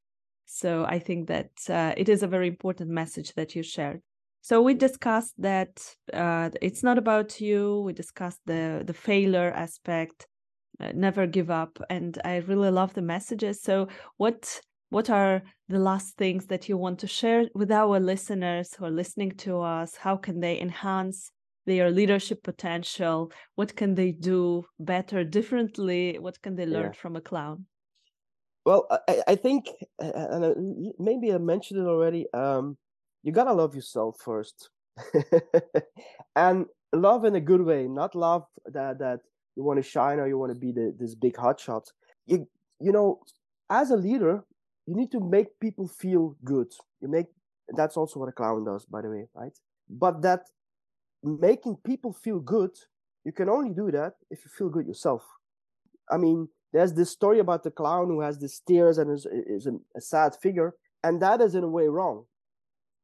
So 0.47 0.85
I 0.85 0.99
think 0.99 1.29
that 1.29 1.51
uh, 1.69 1.95
it 1.97 2.09
is 2.09 2.23
a 2.23 2.29
very 2.29 2.49
important 2.49 2.91
message 2.91 3.35
that 3.35 3.55
you 3.55 3.63
shared. 3.63 4.01
So 4.41 4.63
we 4.63 4.75
discussed 4.75 5.35
that 5.39 5.83
uh, 6.13 6.51
it's 6.63 6.83
not 6.83 6.97
about 6.99 7.41
you. 7.41 7.83
We 7.85 7.93
discussed 7.93 8.41
the 8.47 8.83
the 8.87 8.95
failure 8.95 9.53
aspect, 9.53 10.27
uh, 10.81 10.93
never 10.95 11.27
give 11.27 11.51
up, 11.51 11.79
and 11.91 12.19
I 12.25 12.37
really 12.37 12.71
love 12.71 12.95
the 12.95 13.03
messages. 13.03 13.61
So 13.63 13.89
what 14.17 14.61
what 14.90 15.11
are 15.11 15.42
the 15.68 15.79
last 15.79 16.16
things 16.16 16.46
that 16.46 16.68
you 16.68 16.77
want 16.77 16.98
to 17.01 17.07
share 17.07 17.46
with 17.55 17.70
our 17.70 18.01
listeners 18.01 18.74
who 18.74 18.87
are 18.87 18.90
listening 18.90 19.33
to 19.33 19.61
us? 19.61 19.96
How 19.96 20.16
can 20.16 20.40
they 20.40 20.59
enhance 20.61 21.31
their 21.66 21.90
leadership 21.90 22.42
potential? 22.42 23.31
What 23.57 23.77
can 23.77 23.94
they 23.94 24.12
do 24.12 24.64
better, 24.81 25.24
differently? 25.24 26.18
What 26.18 26.40
can 26.40 26.57
they 26.57 26.66
learn 26.66 26.92
yeah. 26.92 27.01
from 27.01 27.16
a 27.16 27.20
clown? 27.20 27.66
Well, 28.64 28.87
I, 29.09 29.22
I 29.29 29.35
think, 29.35 29.68
uh, 30.03 30.09
uh, 30.09 30.29
and 30.31 30.44
uh, 30.44 30.55
maybe 30.98 31.33
I 31.33 31.38
mentioned 31.38 31.81
it 31.81 31.87
already. 31.87 32.27
Um, 32.33 32.77
you 33.22 33.33
gotta 33.33 33.53
love 33.53 33.74
yourself 33.74 34.20
first, 34.22 34.70
and 36.37 36.66
love 36.92 37.24
in 37.24 37.35
a 37.35 37.40
good 37.40 37.62
way, 37.62 37.88
not 37.88 38.14
love 38.14 38.44
that 38.66 38.98
that 38.98 39.20
you 39.57 39.64
want 39.64 39.79
to 39.79 39.83
shine 39.83 40.18
or 40.18 40.29
you 40.29 40.38
want 40.38 40.53
to 40.53 40.59
be 40.59 40.72
the, 40.72 40.94
this 40.98 41.14
big 41.14 41.35
hotshot. 41.35 41.87
You 42.27 42.46
you 42.81 42.92
know, 42.92 43.20
as 43.70 43.90
a 43.90 43.96
leader, 43.96 44.44
you 44.88 44.96
need 44.96 45.12
to 45.12 45.20
make 45.20 45.61
people 45.61 45.87
feel 45.87 46.35
good. 46.42 46.72
You 47.03 47.09
make 47.09 47.27
that's 47.77 47.98
also 47.98 48.18
what 48.20 48.31
a 48.31 48.33
clown 48.33 48.64
does, 48.64 48.87
by 48.87 49.03
the 49.03 49.11
way, 49.11 49.27
right? 49.35 49.53
But 49.90 50.22
that 50.22 50.46
making 51.22 51.77
people 51.85 52.14
feel 52.14 52.40
good, 52.40 52.70
you 53.24 53.33
can 53.33 53.51
only 53.51 53.74
do 53.74 53.90
that 53.90 54.14
if 54.31 54.38
you 54.44 54.51
feel 54.57 54.70
good 54.70 54.87
yourself. 54.87 55.22
I 56.11 56.16
mean, 56.16 56.48
there's 56.72 56.94
this 56.94 57.11
story 57.11 57.38
about 57.38 57.64
the 57.64 57.70
clown 57.70 58.07
who 58.07 58.22
has 58.22 58.38
this 58.38 58.61
tears 58.61 58.96
and 58.96 59.12
is, 59.12 59.27
is 59.27 59.66
a, 59.66 59.74
a 59.94 60.01
sad 60.01 60.35
figure, 60.35 60.74
and 61.05 61.20
that 61.20 61.42
is 61.42 61.55
in 61.55 61.64
a 61.64 61.68
way 61.68 61.87
wrong, 61.87 62.24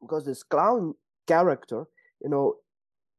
because 0.00 0.24
this 0.24 0.42
clown 0.42 0.94
character, 1.26 1.84
you 2.22 2.30
know, 2.30 2.54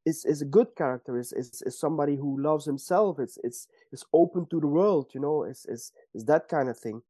is 0.08 0.26
is 0.26 0.42
a 0.42 0.46
good 0.58 0.76
character. 0.76 1.20
is 1.20 1.32
is 1.34 1.62
is 1.68 1.80
somebody 1.80 2.16
who 2.16 2.42
loves 2.42 2.66
himself. 2.66 3.20
It's 3.20 3.38
it's 3.44 3.68
is 3.92 4.04
open 4.12 4.48
to 4.48 4.60
the 4.60 4.68
world. 4.80 5.12
You 5.14 5.22
know, 5.22 5.44
is 5.44 5.68
is 5.70 5.92
is 6.16 6.26
that 6.26 6.48
kind 6.48 6.70
of 6.70 6.80
thing 6.80 7.04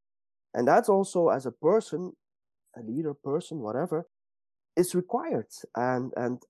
and 0.56 0.68
that's 0.68 0.90
also 0.90 1.30
as 1.30 1.46
a 1.46 1.52
person 1.52 2.14
a 2.78 2.82
leader 2.82 3.14
person 3.14 3.60
whatever 3.60 4.08
is 4.76 4.96
required. 4.96 5.48
And 5.76 6.12
and 6.18 6.42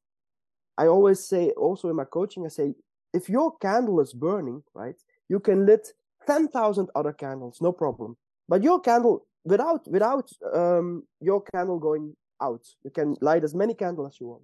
i 0.78 0.88
always 0.88 1.24
say 1.24 1.52
also 1.52 1.90
in 1.90 1.96
my 1.96 2.06
coaching 2.06 2.46
i 2.46 2.50
say 2.50 2.74
if 3.14 3.30
your 3.30 3.58
candle 3.58 4.00
is 4.02 4.14
burning 4.14 4.62
right 4.74 5.00
you 5.30 5.40
can 5.40 5.66
lit 5.66 5.88
10,000 6.28 6.90
other 6.96 7.14
candles 7.14 7.60
no 7.62 7.72
problem. 7.72 8.18
But 8.48 8.64
your 8.64 8.80
candle 8.80 9.26
without 9.44 9.88
without 9.88 10.30
um, 10.54 11.04
your 11.20 11.42
candle 11.42 11.80
going 11.80 12.16
out 12.42 12.64
you 12.84 12.92
can 12.92 13.16
light 13.22 13.44
as 13.44 13.56
many 13.56 13.74
candles 13.74 14.14
as 14.14 14.20
you 14.20 14.28
want. 14.28 14.44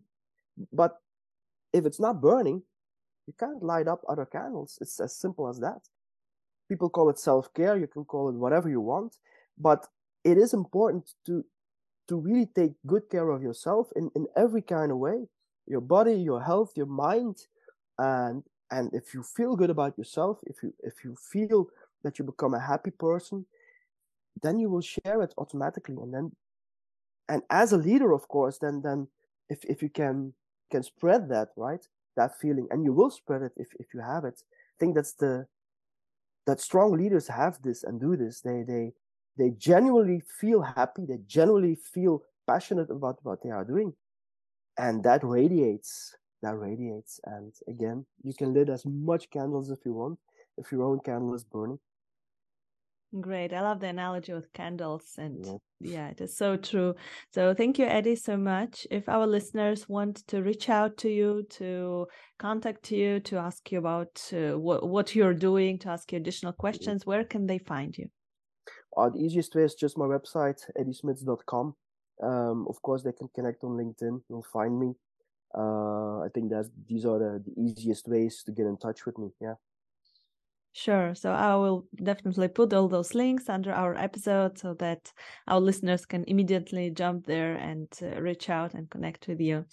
But 0.71 0.97
if 1.73 1.85
it's 1.85 1.99
not 1.99 2.21
burning 2.21 2.63
you 3.27 3.33
can't 3.39 3.63
light 3.63 3.87
up 3.87 4.01
other 4.09 4.25
candles. 4.25 4.77
It's 4.81 4.99
as 4.99 5.15
simple 5.15 5.47
as 5.47 5.59
that. 5.59 5.81
People 6.67 6.89
call 6.89 7.09
it 7.09 7.19
self-care. 7.19 7.77
You 7.77 7.87
can 7.87 8.03
call 8.03 8.29
it 8.29 8.35
whatever 8.35 8.67
you 8.69 8.81
want 8.81 9.15
but 9.61 9.87
it 10.23 10.37
is 10.37 10.53
important 10.53 11.13
to 11.25 11.43
to 12.07 12.17
really 12.17 12.47
take 12.47 12.73
good 12.85 13.09
care 13.09 13.29
of 13.29 13.41
yourself 13.41 13.89
in, 13.95 14.11
in 14.15 14.27
every 14.35 14.61
kind 14.61 14.91
of 14.91 14.97
way 14.97 15.27
your 15.67 15.81
body 15.81 16.15
your 16.15 16.41
health 16.41 16.71
your 16.75 16.91
mind. 17.07 17.37
And 17.97 18.43
and 18.71 18.93
if 18.93 19.13
you 19.13 19.23
feel 19.23 19.55
good 19.55 19.69
about 19.69 19.97
yourself 19.97 20.39
if 20.43 20.63
you 20.63 20.73
if 20.79 21.03
you 21.03 21.15
feel 21.15 21.67
that 22.03 22.17
you 22.17 22.25
become 22.25 22.53
a 22.53 22.59
happy 22.59 22.91
person 22.91 23.45
then 24.41 24.57
you 24.59 24.69
will 24.69 24.81
share 24.81 25.21
it 25.21 25.33
automatically. 25.37 25.97
And 26.01 26.13
then 26.13 26.31
and 27.29 27.43
as 27.49 27.71
a 27.71 27.77
leader 27.77 28.11
of 28.11 28.27
course 28.27 28.57
then 28.57 28.81
then 28.81 29.07
if 29.49 29.63
if 29.65 29.81
you 29.81 29.89
can 29.89 30.33
can 30.71 30.83
spread 30.83 31.29
that 31.29 31.49
right 31.55 31.85
that 32.15 32.39
feeling 32.39 32.67
and 32.71 32.83
you 32.83 32.93
will 32.93 33.11
spread 33.11 33.41
it 33.41 33.53
if 33.55 33.69
if 33.79 33.93
you 33.93 34.01
have 34.01 34.25
it. 34.25 34.41
I 34.41 34.77
think 34.79 34.95
that's 34.95 35.13
the 35.13 35.47
that 36.47 36.59
strong 36.59 36.97
leaders 36.97 37.27
have 37.27 37.61
this 37.61 37.83
and 37.83 37.99
do 37.99 38.17
this. 38.17 38.41
They 38.41 38.63
they 38.63 38.93
they 39.37 39.49
genuinely 39.51 40.21
feel 40.39 40.61
happy 40.61 41.05
they 41.05 41.19
genuinely 41.27 41.75
feel 41.75 42.23
passionate 42.47 42.89
about 42.89 43.17
what 43.23 43.41
they 43.43 43.49
are 43.49 43.65
doing 43.65 43.93
and 44.77 45.03
that 45.03 45.23
radiates 45.23 46.15
that 46.41 46.57
radiates 46.57 47.19
and 47.25 47.53
again 47.67 48.05
you 48.23 48.33
can 48.33 48.53
lit 48.53 48.69
as 48.69 48.85
much 48.85 49.29
candles 49.29 49.69
if 49.69 49.79
you 49.85 49.93
want 49.93 50.17
if 50.57 50.71
your 50.71 50.83
own 50.83 50.99
candle 50.99 51.33
is 51.33 51.43
burning 51.43 51.79
Great. 53.19 53.51
I 53.51 53.59
love 53.59 53.81
the 53.81 53.87
analogy 53.87 54.31
with 54.31 54.53
candles. 54.53 55.15
And 55.17 55.45
yeah. 55.45 55.57
yeah. 55.81 56.07
it 56.09 56.21
is 56.21 56.37
so 56.37 56.55
true. 56.55 56.95
So 57.33 57.53
thank 57.53 57.77
you, 57.77 57.85
Eddy, 57.85 58.15
so 58.15 58.37
much. 58.37 58.87
If 58.89 59.09
our 59.09 59.27
listeners 59.27 59.89
want 59.89 60.25
to 60.27 60.41
reach 60.41 60.69
out 60.69 60.95
to 60.99 61.09
you, 61.09 61.45
to 61.51 62.07
contact 62.39 62.89
you, 62.89 63.19
to 63.21 63.35
ask 63.37 63.69
you 63.69 63.79
about 63.79 64.21
uh, 64.31 64.57
what, 64.57 64.87
what 64.87 65.13
you're 65.13 65.33
doing, 65.33 65.77
to 65.79 65.89
ask 65.89 66.09
you 66.13 66.19
additional 66.19 66.53
mm-hmm. 66.53 66.61
questions, 66.61 67.05
where 67.05 67.25
can 67.25 67.47
they 67.47 67.57
find 67.57 67.97
you? 67.97 68.07
Uh, 68.95 69.09
the 69.09 69.19
easiest 69.19 69.55
way 69.55 69.63
is 69.63 69.75
just 69.75 69.97
my 69.97 70.05
website, 70.05 70.59
eddysmits.com. 70.79 71.75
Um, 72.21 72.67
of 72.67 72.81
course, 72.81 73.03
they 73.03 73.13
can 73.13 73.29
connect 73.33 73.63
on 73.63 73.71
LinkedIn. 73.71 74.21
You'll 74.29 74.45
find 74.53 74.79
me. 74.79 74.93
Uh, 75.57 76.19
I 76.21 76.29
think 76.33 76.49
that 76.51 76.69
these 76.87 77.05
are 77.05 77.19
the, 77.19 77.43
the 77.45 77.61
easiest 77.61 78.07
ways 78.07 78.43
to 78.45 78.51
get 78.51 78.65
in 78.65 78.77
touch 78.77 79.05
with 79.05 79.17
me. 79.17 79.29
Yeah. 79.41 79.55
Sure. 80.73 81.13
So 81.15 81.31
I 81.33 81.55
will 81.55 81.85
definitely 82.01 82.47
put 82.47 82.73
all 82.73 82.87
those 82.87 83.13
links 83.13 83.49
under 83.49 83.73
our 83.73 83.95
episode 83.95 84.57
so 84.57 84.73
that 84.75 85.11
our 85.47 85.59
listeners 85.59 86.05
can 86.05 86.23
immediately 86.27 86.89
jump 86.91 87.25
there 87.25 87.55
and 87.55 87.87
uh, 88.01 88.21
reach 88.21 88.49
out 88.49 88.73
and 88.73 88.89
connect 88.89 89.27
with 89.27 89.41
you. 89.41 89.65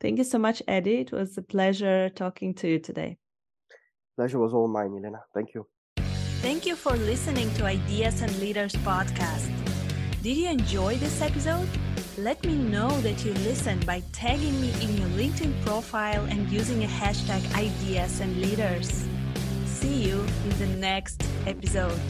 Thank 0.00 0.18
you 0.18 0.24
so 0.24 0.38
much, 0.38 0.62
Eddy. 0.68 0.96
It 0.96 1.12
was 1.12 1.38
a 1.38 1.42
pleasure 1.42 2.10
talking 2.10 2.54
to 2.56 2.68
you 2.68 2.78
today. 2.80 3.16
Pleasure 4.16 4.38
was 4.38 4.52
all 4.52 4.68
mine, 4.68 4.94
Elena. 4.98 5.20
Thank 5.32 5.54
you. 5.54 5.66
Thank 6.42 6.66
you 6.66 6.74
for 6.74 6.96
listening 6.96 7.54
to 7.54 7.66
Ideas 7.66 8.20
and 8.20 8.36
Leaders 8.40 8.74
podcast. 8.82 9.46
Did 10.24 10.36
you 10.36 10.48
enjoy 10.50 10.96
this 10.96 11.22
episode? 11.22 11.68
Let 12.18 12.44
me 12.44 12.56
know 12.56 12.90
that 13.02 13.24
you 13.24 13.32
listened 13.46 13.86
by 13.86 14.02
tagging 14.10 14.60
me 14.60 14.72
in 14.82 14.98
your 14.98 15.06
LinkedIn 15.10 15.54
profile 15.64 16.24
and 16.24 16.50
using 16.50 16.82
a 16.82 16.88
hashtag 16.88 17.46
Ideas 17.54 18.18
and 18.18 18.42
Leaders. 18.42 19.06
See 19.66 20.02
you 20.02 20.26
in 20.42 20.58
the 20.58 20.66
next 20.78 21.22
episode. 21.46 22.00